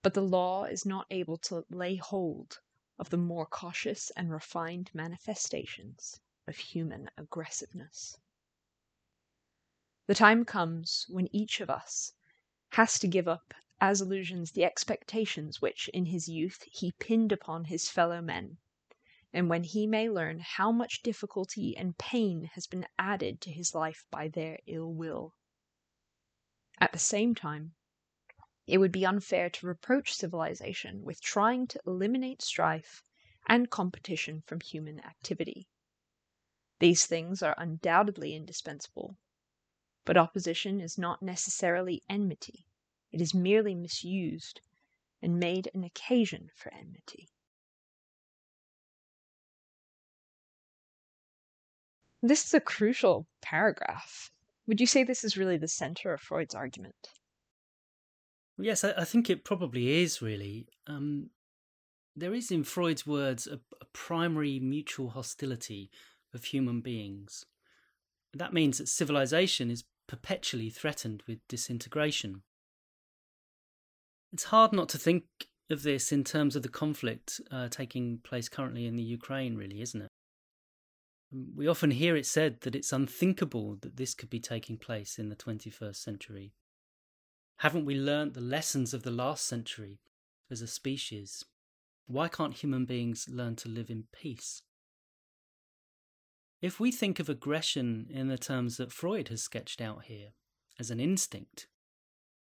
But 0.00 0.14
the 0.14 0.22
law 0.22 0.62
is 0.66 0.86
not 0.86 1.08
able 1.10 1.36
to 1.38 1.66
lay 1.68 1.96
hold 1.96 2.60
of 3.00 3.10
the 3.10 3.16
more 3.16 3.46
cautious 3.46 4.10
and 4.10 4.30
refined 4.30 4.92
manifestations 4.94 6.20
of 6.46 6.56
human 6.56 7.10
aggressiveness. 7.16 8.16
The 10.06 10.14
time 10.14 10.44
comes 10.44 11.04
when 11.08 11.34
each 11.34 11.60
of 11.60 11.68
us 11.68 12.12
has 12.74 12.96
to 13.00 13.08
give 13.08 13.26
up 13.26 13.54
as 13.80 14.00
illusions 14.00 14.52
the 14.52 14.62
expectations 14.62 15.60
which, 15.60 15.88
in 15.88 16.06
his 16.06 16.28
youth, 16.28 16.62
he 16.70 16.92
pinned 16.92 17.32
upon 17.32 17.64
his 17.64 17.88
fellow 17.88 18.22
men, 18.22 18.58
and 19.32 19.48
when 19.48 19.62
he 19.62 19.86
may 19.86 20.10
learn 20.10 20.40
how 20.40 20.72
much 20.72 21.02
difficulty 21.02 21.76
and 21.76 21.98
pain 21.98 22.50
has 22.54 22.66
been 22.66 22.86
added 22.98 23.40
to 23.40 23.50
his 23.50 23.74
life 23.74 24.04
by 24.10 24.28
their 24.28 24.58
ill 24.66 24.92
will. 24.92 25.34
At 26.80 26.92
the 26.92 26.98
same 26.98 27.34
time, 27.34 27.74
it 28.66 28.78
would 28.78 28.92
be 28.92 29.06
unfair 29.06 29.50
to 29.50 29.66
reproach 29.66 30.14
civilization 30.14 31.04
with 31.04 31.20
trying 31.20 31.66
to 31.68 31.80
eliminate 31.86 32.42
strife 32.42 33.02
and 33.46 33.70
competition 33.70 34.42
from 34.46 34.60
human 34.60 35.00
activity. 35.00 35.68
These 36.78 37.06
things 37.06 37.42
are 37.42 37.54
undoubtedly 37.58 38.34
indispensable, 38.34 39.16
but 40.04 40.16
opposition 40.16 40.80
is 40.80 40.98
not 40.98 41.22
necessarily 41.22 42.02
enmity, 42.08 42.66
it 43.12 43.20
is 43.20 43.34
merely 43.34 43.74
misused 43.74 44.60
and 45.20 45.38
made 45.38 45.70
an 45.74 45.84
occasion 45.84 46.50
for 46.56 46.72
enmity. 46.72 47.28
This 52.22 52.44
is 52.44 52.54
a 52.54 52.60
crucial 52.60 53.26
paragraph. 53.42 54.30
Would 54.66 54.80
you 54.80 54.86
say 54.86 55.04
this 55.04 55.24
is 55.24 55.36
really 55.36 55.56
the 55.56 55.68
center 55.68 56.12
of 56.12 56.20
Freud's 56.20 56.54
argument? 56.54 56.94
Yes, 58.58 58.84
I, 58.84 58.92
I 58.98 59.04
think 59.04 59.30
it 59.30 59.44
probably 59.44 60.02
is 60.02 60.20
really. 60.20 60.66
Um, 60.86 61.30
there 62.14 62.34
is, 62.34 62.50
in 62.50 62.64
Freud's 62.64 63.06
words, 63.06 63.46
a, 63.46 63.54
a 63.54 63.84
primary 63.92 64.60
mutual 64.60 65.10
hostility 65.10 65.90
of 66.34 66.44
human 66.44 66.80
beings. 66.80 67.46
That 68.34 68.52
means 68.52 68.78
that 68.78 68.88
civilization 68.88 69.70
is 69.70 69.84
perpetually 70.06 70.70
threatened 70.70 71.22
with 71.26 71.38
disintegration. 71.48 72.42
It's 74.32 74.44
hard 74.44 74.72
not 74.72 74.88
to 74.90 74.98
think 74.98 75.24
of 75.70 75.82
this 75.82 76.12
in 76.12 76.24
terms 76.24 76.54
of 76.54 76.62
the 76.62 76.68
conflict 76.68 77.40
uh, 77.50 77.68
taking 77.68 78.18
place 78.18 78.48
currently 78.48 78.86
in 78.86 78.96
the 78.96 79.02
Ukraine, 79.02 79.56
really, 79.56 79.80
isn't 79.80 80.02
it? 80.02 80.09
Um, 81.32 81.52
we 81.54 81.66
often 81.66 81.90
hear 81.90 82.16
it 82.16 82.26
said 82.26 82.60
that 82.62 82.74
it's 82.74 82.92
unthinkable 82.92 83.76
that 83.82 83.96
this 83.96 84.14
could 84.14 84.30
be 84.30 84.40
taking 84.40 84.76
place 84.76 85.18
in 85.18 85.28
the 85.28 85.36
21st 85.36 85.96
century. 85.96 86.52
Haven't 87.58 87.84
we 87.84 87.94
learnt 87.94 88.34
the 88.34 88.40
lessons 88.40 88.94
of 88.94 89.02
the 89.02 89.10
last 89.10 89.46
century 89.46 90.00
as 90.50 90.62
a 90.62 90.66
species? 90.66 91.44
Why 92.06 92.28
can't 92.28 92.54
human 92.54 92.86
beings 92.86 93.28
learn 93.30 93.56
to 93.56 93.68
live 93.68 93.90
in 93.90 94.04
peace? 94.12 94.62
If 96.60 96.80
we 96.80 96.92
think 96.92 97.20
of 97.20 97.28
aggression 97.28 98.06
in 98.10 98.28
the 98.28 98.38
terms 98.38 98.76
that 98.76 98.92
Freud 98.92 99.28
has 99.28 99.42
sketched 99.42 99.80
out 99.80 100.04
here, 100.04 100.32
as 100.78 100.90
an 100.90 101.00
instinct, 101.00 101.68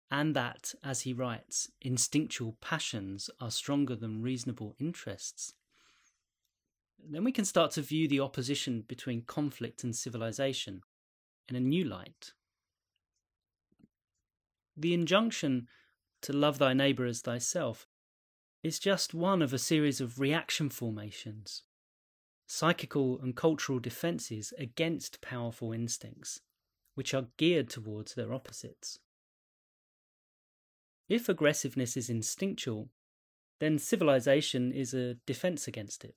and 0.10 0.36
that, 0.36 0.74
as 0.84 1.02
he 1.02 1.14
writes, 1.14 1.70
instinctual 1.82 2.58
passions 2.62 3.30
are 3.40 3.52
stronger 3.52 3.96
than 3.96 4.22
reasonable 4.22 4.76
interests, 4.80 5.54
then 7.10 7.24
we 7.24 7.32
can 7.32 7.46
start 7.46 7.72
to 7.72 7.82
view 7.82 8.08
the 8.08 8.20
opposition 8.20 8.84
between 8.88 9.24
conflict 9.24 9.84
and 9.84 9.96
civilization 9.96 10.82
in 11.50 11.56
a 11.56 11.60
new 11.60 11.84
light. 11.84 12.34
The 14.76 14.94
injunction 14.94 15.68
to 16.22 16.34
love 16.34 16.58
thy 16.58 16.74
neighbour 16.74 17.06
as 17.06 17.22
thyself 17.22 17.88
is 18.64 18.80
just 18.80 19.14
one 19.14 19.42
of 19.42 19.54
a 19.54 19.60
series 19.60 20.00
of 20.00 20.20
reaction 20.20 20.70
formations, 20.70 21.64
psychical 22.48 23.20
and 23.22 23.36
cultural 23.36 23.80
defences 23.80 24.54
against 24.58 25.22
powerful 25.22 25.74
instincts, 25.74 26.40
which 26.96 27.14
are 27.14 27.28
geared 27.38 27.70
towards 27.70 28.14
their 28.14 28.34
opposites. 28.34 29.00
If 31.10 31.28
aggressiveness 31.28 31.98
is 31.98 32.10
instinctual, 32.10 32.90
then 33.60 33.78
civilization 33.78 34.72
is 34.72 34.94
a 34.94 35.16
defence 35.26 35.68
against 35.68 36.06
it. 36.06 36.16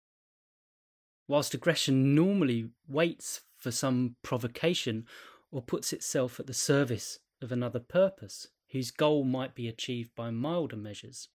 Whilst 1.29 1.55
aggression 1.55 2.15
normally 2.15 2.71
waits 2.87 3.43
for 3.57 3.71
some 3.71 4.17
provocation 4.23 5.07
or 5.51 5.62
puts 5.62 5.93
itself 5.93 6.39
at 6.39 6.47
the 6.47 6.55
service 6.55 7.19
of 7.43 7.51
another 7.51 7.81
purpose, 7.81 8.49
whose 8.71 8.91
goal 8.91 9.25
might 9.25 9.55
be 9.55 9.69
achieved 9.69 10.15
by 10.15 10.31
milder 10.31 10.77
measures. 10.77 11.29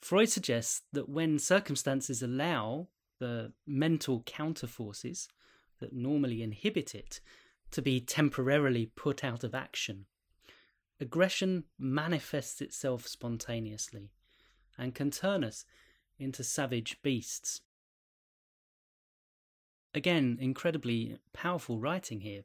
Freud 0.00 0.28
suggests 0.28 0.82
that 0.92 1.08
when 1.08 1.38
circumstances 1.38 2.22
allow 2.22 2.88
the 3.18 3.52
mental 3.66 4.22
counterforces 4.22 5.28
that 5.80 5.92
normally 5.92 6.42
inhibit 6.42 6.94
it 6.94 7.20
to 7.70 7.82
be 7.82 8.00
temporarily 8.00 8.86
put 8.94 9.24
out 9.24 9.42
of 9.44 9.54
action, 9.54 10.06
aggression 11.00 11.64
manifests 11.78 12.60
itself 12.60 13.06
spontaneously 13.06 14.10
and 14.78 14.94
can 14.94 15.10
turn 15.10 15.44
us 15.44 15.64
into 16.18 16.44
savage 16.44 17.00
beasts. 17.02 17.60
Again, 19.96 20.36
incredibly 20.42 21.16
powerful 21.32 21.78
writing 21.78 22.20
here. 22.20 22.42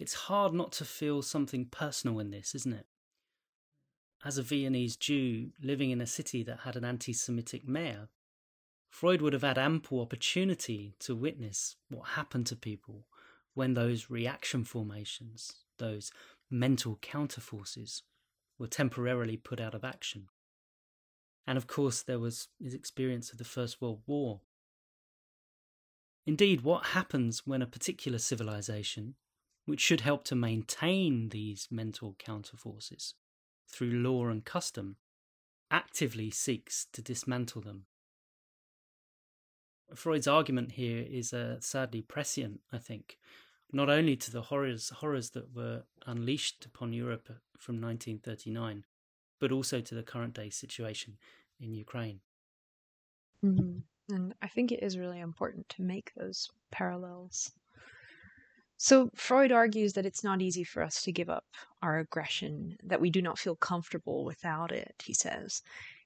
It's 0.00 0.14
hard 0.14 0.52
not 0.52 0.72
to 0.72 0.84
feel 0.84 1.22
something 1.22 1.66
personal 1.66 2.18
in 2.18 2.32
this, 2.32 2.56
isn't 2.56 2.72
it? 2.72 2.86
As 4.24 4.36
a 4.36 4.42
Viennese 4.42 4.96
Jew 4.96 5.52
living 5.62 5.92
in 5.92 6.00
a 6.00 6.08
city 6.08 6.42
that 6.42 6.60
had 6.64 6.74
an 6.74 6.84
anti 6.84 7.12
Semitic 7.12 7.68
mayor, 7.68 8.08
Freud 8.90 9.22
would 9.22 9.32
have 9.32 9.42
had 9.42 9.58
ample 9.58 10.00
opportunity 10.00 10.96
to 10.98 11.14
witness 11.14 11.76
what 11.88 12.08
happened 12.08 12.48
to 12.48 12.56
people 12.56 13.06
when 13.54 13.74
those 13.74 14.10
reaction 14.10 14.64
formations, 14.64 15.52
those 15.78 16.10
mental 16.50 16.98
counterforces, 17.00 18.02
were 18.58 18.66
temporarily 18.66 19.36
put 19.36 19.60
out 19.60 19.76
of 19.76 19.84
action. 19.84 20.26
And 21.46 21.56
of 21.56 21.68
course, 21.68 22.02
there 22.02 22.18
was 22.18 22.48
his 22.60 22.74
experience 22.74 23.30
of 23.30 23.38
the 23.38 23.44
First 23.44 23.80
World 23.80 24.02
War. 24.04 24.40
Indeed, 26.28 26.60
what 26.60 26.88
happens 26.88 27.46
when 27.46 27.62
a 27.62 27.66
particular 27.66 28.18
civilization, 28.18 29.14
which 29.64 29.80
should 29.80 30.02
help 30.02 30.24
to 30.24 30.34
maintain 30.34 31.30
these 31.30 31.68
mental 31.70 32.16
counterforces 32.18 33.14
through 33.66 33.92
law 33.92 34.26
and 34.26 34.44
custom, 34.44 34.96
actively 35.70 36.30
seeks 36.30 36.86
to 36.92 37.00
dismantle 37.00 37.62
them. 37.62 37.86
Freud's 39.94 40.28
argument 40.28 40.72
here 40.72 41.02
is 41.08 41.32
uh, 41.32 41.60
sadly 41.60 42.02
prescient, 42.02 42.60
I 42.70 42.76
think, 42.76 43.16
not 43.72 43.88
only 43.88 44.14
to 44.14 44.30
the 44.30 44.42
horrors 44.42 44.90
horrors 44.90 45.30
that 45.30 45.56
were 45.56 45.84
unleashed 46.04 46.66
upon 46.66 46.92
Europe 46.92 47.28
from 47.56 47.80
1939, 47.80 48.84
but 49.40 49.50
also 49.50 49.80
to 49.80 49.94
the 49.94 50.02
current 50.02 50.34
day 50.34 50.50
situation 50.50 51.16
in 51.58 51.72
Ukraine. 51.72 52.20
Mm-hmm. 53.42 53.78
And 54.08 54.34
I 54.40 54.48
think 54.48 54.72
it 54.72 54.82
is 54.82 54.98
really 54.98 55.20
important 55.20 55.68
to 55.70 55.82
make 55.82 56.12
those 56.14 56.48
parallels. 56.70 57.52
So, 58.76 59.10
Freud 59.14 59.50
argues 59.50 59.94
that 59.94 60.06
it's 60.06 60.22
not 60.22 60.40
easy 60.40 60.62
for 60.62 60.82
us 60.82 61.02
to 61.02 61.12
give 61.12 61.28
up 61.28 61.44
our 61.82 61.98
aggression, 61.98 62.78
that 62.84 63.00
we 63.00 63.10
do 63.10 63.20
not 63.20 63.38
feel 63.38 63.56
comfortable 63.56 64.24
without 64.24 64.70
it, 64.70 64.94
he 65.04 65.12
says. 65.12 65.62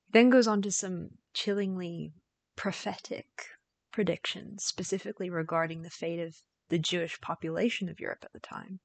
He 0.07 0.13
then 0.13 0.31
goes 0.31 0.49
on 0.49 0.63
to 0.63 0.73
some 0.73 1.11
chillingly 1.35 2.13
prophetic 2.57 3.27
predictions, 3.93 4.65
specifically 4.65 5.29
regarding 5.29 5.83
the 5.83 5.91
fate 5.91 6.19
of 6.21 6.41
the 6.71 6.79
Jewish 6.79 7.21
population 7.21 7.91
of 7.91 8.01
Europe 8.01 8.25
at 8.25 8.33
the 8.33 8.41
time. 8.41 8.81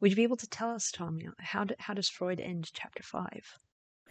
Would 0.00 0.12
you 0.12 0.16
be 0.16 0.22
able 0.22 0.36
to 0.36 0.48
tell 0.48 0.70
us, 0.70 0.92
Tom, 0.92 1.18
how, 1.40 1.64
do, 1.64 1.74
how 1.80 1.94
does 1.94 2.08
Freud 2.08 2.40
end 2.40 2.70
chapter 2.72 3.02
5? 3.02 3.58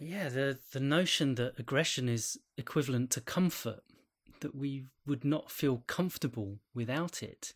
Yeah, 0.00 0.28
the, 0.28 0.58
the 0.72 0.80
notion 0.80 1.34
that 1.36 1.58
aggression 1.58 2.08
is 2.08 2.38
equivalent 2.56 3.10
to 3.12 3.22
comfort, 3.22 3.80
that 4.40 4.54
we 4.54 4.84
would 5.06 5.24
not 5.24 5.50
feel 5.50 5.84
comfortable 5.86 6.58
without 6.74 7.22
it, 7.22 7.54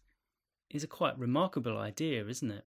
is 0.70 0.82
a 0.82 0.88
quite 0.88 1.18
remarkable 1.18 1.76
idea, 1.76 2.26
isn't 2.26 2.50
it? 2.50 2.64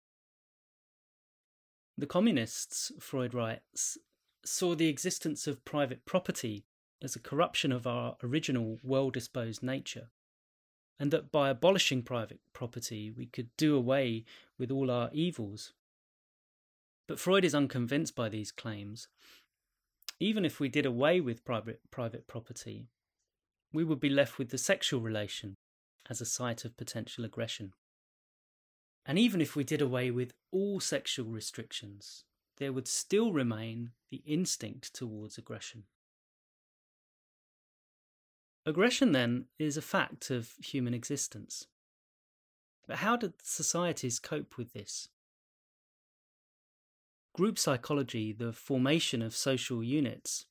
The 1.98 2.08
communists, 2.08 2.92
Freud 3.00 3.34
writes, 3.34 3.98
saw 4.44 4.76
the 4.76 4.88
existence 4.88 5.46
of 5.46 5.64
private 5.66 6.06
property 6.06 6.66
as 7.02 7.16
a 7.16 7.20
corruption 7.20 7.72
of 7.72 7.86
our 7.86 8.16
original 8.24 8.80
well 8.84 9.10
disposed 9.10 9.62
nature, 9.62 10.10
and 11.00 11.12
that 11.12 11.32
by 11.32 11.50
abolishing 11.50 12.04
private 12.04 12.40
property 12.54 13.12
we 13.12 13.26
could 13.26 13.50
do 13.58 13.76
away 13.76 14.26
with 14.58 14.72
all 14.72 14.90
our 14.90 15.10
evils. 15.14 15.74
But 17.08 17.20
Freud 17.20 17.44
is 17.44 17.56
unconvinced 17.56 18.16
by 18.16 18.30
these 18.30 18.52
claims. 18.52 19.08
Even 20.20 20.46
if 20.46 20.60
we 20.60 20.70
did 20.70 20.86
away 20.86 21.20
with 21.20 21.44
private, 21.44 21.82
private 21.90 22.28
property, 22.28 22.88
we 23.74 23.84
would 23.84 24.00
be 24.00 24.10
left 24.10 24.38
with 24.38 24.50
the 24.50 24.58
sexual 24.58 25.02
relation 25.02 25.56
as 26.10 26.22
a 26.22 26.26
site 26.26 26.66
of 26.66 26.78
potential 26.78 27.24
aggression. 27.24 27.74
And 29.06 29.18
even 29.18 29.42
if 29.42 29.56
we 29.56 29.64
did 29.64 29.82
away 29.82 30.12
with 30.12 30.34
all 30.52 30.80
sexual 30.80 31.28
restrictions, 31.28 32.24
there 32.58 32.74
would 32.74 32.88
still 32.88 33.32
remain 33.32 33.92
the 34.10 34.22
instinct 34.26 34.94
towards 34.94 35.38
aggression. 35.38 35.84
Aggression, 38.66 39.12
then, 39.12 39.46
is 39.58 39.76
a 39.76 39.82
fact 39.82 40.30
of 40.30 40.54
human 40.64 40.94
existence. 40.94 41.66
But 42.88 42.98
how 42.98 43.16
did 43.16 43.34
societies 43.42 44.20
cope 44.20 44.58
with 44.58 44.74
this? 44.74 45.08
Group 47.34 47.58
psychology, 47.58 48.34
the 48.34 48.54
formation 48.54 49.22
of 49.22 49.36
social 49.36 49.84
units, 49.84 50.46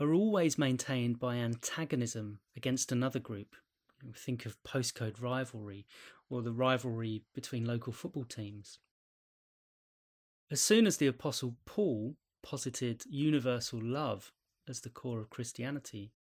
are 0.00 0.14
always 0.14 0.56
maintained 0.56 1.20
by 1.20 1.36
antagonism 1.36 2.38
against 2.56 2.90
another 2.90 3.18
group. 3.18 3.54
Think 4.16 4.46
of 4.46 4.62
postcode 4.62 5.20
rivalry 5.20 5.86
or 6.30 6.40
the 6.40 6.52
rivalry 6.52 7.22
between 7.34 7.66
local 7.66 7.92
football 7.92 8.24
teams. 8.24 8.78
As 10.50 10.60
soon 10.60 10.86
as 10.86 10.96
the 10.96 11.06
Apostle 11.06 11.56
Paul 11.66 12.16
posited 12.42 13.04
universal 13.06 13.78
love 13.80 14.32
as 14.66 14.80
the 14.80 14.88
core 14.88 15.20
of 15.20 15.28
Christianity, 15.28 16.12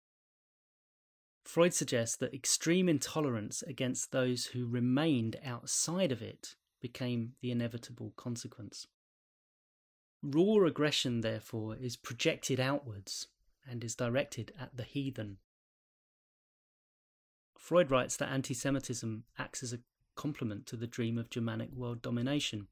Freud 1.46 1.74
suggests 1.74 2.18
that 2.18 2.34
extreme 2.34 2.90
intolerance 2.90 3.64
against 3.64 4.12
those 4.12 4.48
who 4.48 4.68
remained 4.68 5.38
outside 5.44 6.12
of 6.12 6.22
it 6.22 6.56
became 6.82 7.34
the 7.42 7.50
inevitable 7.50 8.14
consequence. 8.18 8.88
Raw 10.22 10.66
aggression, 10.66 11.22
therefore, 11.22 11.78
is 11.78 11.96
projected 11.96 12.60
outwards 12.60 13.28
and 13.70 13.84
is 13.84 13.96
directed 13.96 14.52
at 14.60 14.76
the 14.76 14.84
heathen. 14.84 15.38
Freud 17.58 17.92
writes 17.92 18.18
that 18.18 18.30
anti 18.30 18.54
Semitism 18.54 19.26
acts 19.38 19.62
as 19.64 19.74
a 19.74 19.80
complement 20.16 20.66
to 20.66 20.76
the 20.76 20.88
dream 20.88 21.18
of 21.18 21.30
Germanic 21.30 21.72
world 21.72 22.02
domination 22.02 22.68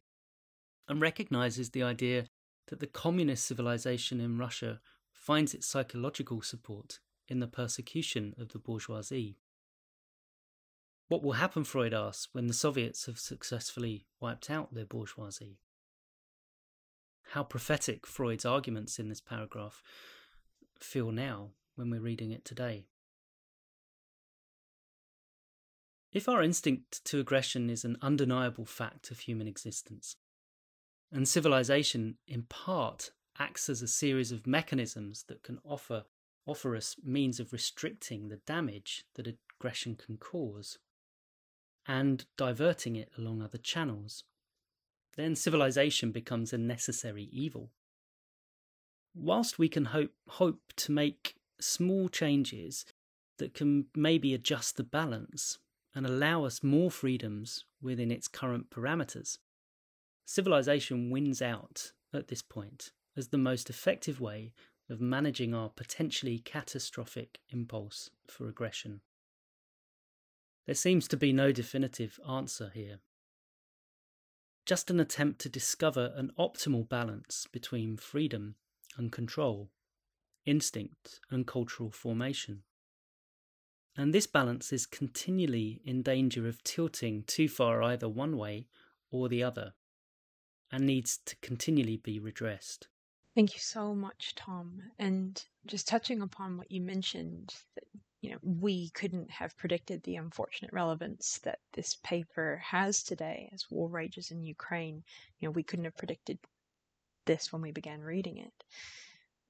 and 0.88 1.02
recognizes 1.02 1.70
the 1.70 1.84
idea 1.84 2.26
that 2.68 2.80
the 2.80 2.88
communist 2.88 3.46
civilization 3.46 4.20
in 4.20 4.38
Russia 4.38 4.80
finds 5.12 5.54
its 5.54 5.68
psychological 5.68 6.42
support 6.42 7.00
in 7.28 7.40
the 7.40 7.48
persecution 7.48 8.34
of 8.38 8.50
the 8.50 8.60
bourgeoisie. 8.60 9.38
What 11.08 11.24
will 11.24 11.34
happen, 11.34 11.64
Freud 11.64 11.94
asks, 11.94 12.30
when 12.34 12.48
the 12.48 12.54
Soviets 12.54 13.06
have 13.06 13.20
successfully 13.20 14.06
wiped 14.20 14.50
out 14.50 14.74
their 14.74 14.86
bourgeoisie? 14.86 15.60
How 17.32 17.44
prophetic 17.44 18.06
Freud's 18.06 18.46
arguments 18.46 19.00
in 19.00 19.10
this 19.10 19.22
paragraph 19.22 19.82
feel 20.84 21.12
now 21.12 21.50
when 21.76 21.90
we're 21.90 22.02
reading 22.02 22.32
it 22.32 22.46
today. 22.46 22.86
If 26.12 26.28
our 26.28 26.42
instinct 26.42 27.04
to 27.06 27.20
aggression 27.20 27.70
is 27.70 27.84
an 27.84 27.98
undeniable 28.02 28.66
fact 28.66 29.12
of 29.12 29.20
human 29.20 29.48
existence, 29.48 30.16
and 31.12 31.28
civilization 31.28 32.18
in 32.28 32.44
part 32.44 33.12
acts 33.40 33.70
as 33.70 33.82
a 33.82 33.88
series 33.88 34.32
of 34.32 34.48
mechanisms 34.48 35.26
that 35.28 35.44
can 35.44 35.60
offer 35.64 36.06
offer 36.46 36.76
us 36.76 36.96
means 37.04 37.40
of 37.40 37.52
restricting 37.52 38.30
the 38.30 38.38
damage 38.38 39.04
that 39.16 39.28
aggression 39.28 39.96
can 39.96 40.18
cause 40.18 40.78
and 41.86 42.26
diverting 42.38 42.96
it 42.96 43.12
along 43.18 43.42
other 43.42 43.58
channels, 43.58 44.24
then 45.16 45.36
civilization 45.36 46.12
becomes 46.12 46.54
a 46.54 46.58
necessary 46.58 47.30
evil. 47.32 47.72
Whilst 49.20 49.58
we 49.58 49.68
can 49.68 49.86
hope, 49.86 50.12
hope 50.28 50.62
to 50.76 50.92
make 50.92 51.38
small 51.60 52.08
changes 52.08 52.86
that 53.40 53.56
can 53.56 53.88
maybe 53.96 54.34
adjust 54.34 54.78
the 54.78 54.84
balance 54.84 55.58
and 55.96 56.06
allow 56.06 56.44
us 56.44 56.62
more 56.62 56.92
freedoms 56.92 57.66
within 57.82 58.12
its 58.12 58.28
current 58.28 58.70
parameters, 58.70 59.40
civilization 60.24 61.10
wins 61.10 61.42
out 61.42 61.94
at 62.14 62.28
this 62.28 62.44
point 62.44 62.92
as 63.16 63.30
the 63.30 63.40
most 63.40 63.72
effective 63.72 64.22
way 64.22 64.54
of 64.88 65.02
managing 65.02 65.52
our 65.52 65.70
potentially 65.70 66.38
catastrophic 66.38 67.40
impulse 67.50 68.12
for 68.28 68.48
aggression. 68.48 69.02
There 70.68 70.76
seems 70.76 71.08
to 71.08 71.18
be 71.18 71.34
no 71.34 71.52
definitive 71.52 72.20
answer 72.30 72.72
here. 72.72 73.00
Just 74.66 74.92
an 74.92 75.00
attempt 75.00 75.40
to 75.40 75.50
discover 75.50 76.14
an 76.16 76.32
optimal 76.38 76.88
balance 76.88 77.48
between 77.52 77.98
freedom 77.98 78.56
and 78.98 79.12
control, 79.12 79.70
instinct 80.46 81.20
and 81.30 81.46
cultural 81.46 81.92
formation. 81.92 82.64
And 83.96 84.14
this 84.14 84.28
balance 84.28 84.72
is 84.72 84.86
continually 84.86 85.82
in 85.84 86.04
danger 86.04 86.48
of 86.48 86.64
tilting 86.64 87.24
too 87.24 87.50
far 87.50 87.82
either 87.82 88.08
one 88.08 88.38
way 88.38 88.68
or 89.10 89.28
the 89.28 89.44
other, 89.44 89.74
and 90.72 90.86
needs 90.86 91.18
to 91.26 91.36
continually 91.38 91.98
be 91.98 92.20
redressed. 92.20 92.88
Thank 93.34 93.54
you 93.54 93.60
so 93.60 93.96
much, 93.96 94.36
Tom. 94.36 94.82
And 95.00 95.44
just 95.66 95.88
touching 95.88 96.22
upon 96.22 96.58
what 96.58 96.72
you 96.72 96.82
mentioned, 96.82 97.56
that 97.76 97.86
you 98.22 98.32
know 98.32 98.38
we 98.42 98.90
couldn't 98.90 99.30
have 99.30 99.58
predicted 99.58 100.04
the 100.04 100.16
unfortunate 100.16 100.74
relevance 100.74 101.40
that 101.44 101.60
this 101.74 101.98
paper 102.04 102.62
has 102.64 103.04
today 103.04 103.50
as 103.54 103.70
war 103.70 103.90
rages 103.90 104.32
in 104.32 104.44
Ukraine. 104.44 105.04
You 105.40 105.48
know, 105.48 105.52
we 105.52 105.64
couldn't 105.64 105.86
have 105.86 105.98
predicted 105.98 106.40
this 107.28 107.54
when 107.54 107.62
we 107.62 107.72
began 107.72 108.02
reading 108.02 108.38
it. 108.38 108.64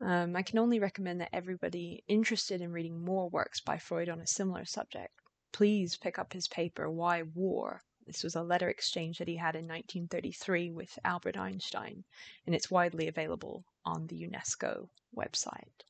Um, 0.02 0.36
I 0.36 0.44
can 0.44 0.60
only 0.60 0.80
recommend 0.80 1.22
that 1.22 1.30
everybody 1.34 2.04
interested 2.08 2.62
in 2.62 2.72
reading 2.72 3.04
more 3.04 3.30
works 3.30 3.62
by 3.62 3.78
Freud 3.78 4.10
on 4.10 4.20
a 4.20 4.28
similar 4.28 4.66
subject, 4.66 5.14
please 5.52 5.98
pick 5.98 6.20
up 6.20 6.34
his 6.34 6.48
paper, 6.48 6.90
Why 6.90 7.24
War? 7.24 7.82
This 8.06 8.24
was 8.24 8.36
a 8.36 8.44
letter 8.44 8.70
exchange 8.70 9.18
that 9.18 9.28
he 9.28 9.38
had 9.38 9.56
in 9.56 9.68
1933 9.68 10.72
with 10.72 11.00
Albert 11.04 11.36
Einstein, 11.36 12.04
and 12.46 12.54
it's 12.54 12.72
widely 12.72 13.08
available 13.08 13.66
on 13.84 14.08
the 14.08 14.24
UNESCO 14.24 14.88
website. 15.16 15.84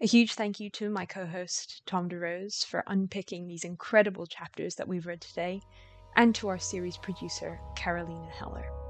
A 0.00 0.06
huge 0.06 0.34
thank 0.34 0.60
you 0.60 0.70
to 0.70 0.88
my 0.88 1.04
co 1.06 1.26
host, 1.26 1.82
Tom 1.86 2.08
DeRose, 2.08 2.64
for 2.64 2.84
unpicking 2.86 3.46
these 3.46 3.64
incredible 3.64 4.26
chapters 4.26 4.76
that 4.76 4.88
we've 4.88 5.06
read 5.06 5.20
today, 5.20 5.60
and 6.16 6.34
to 6.36 6.48
our 6.48 6.58
series 6.58 6.96
producer, 6.96 7.60
Carolina 7.76 8.30
Heller. 8.30 8.89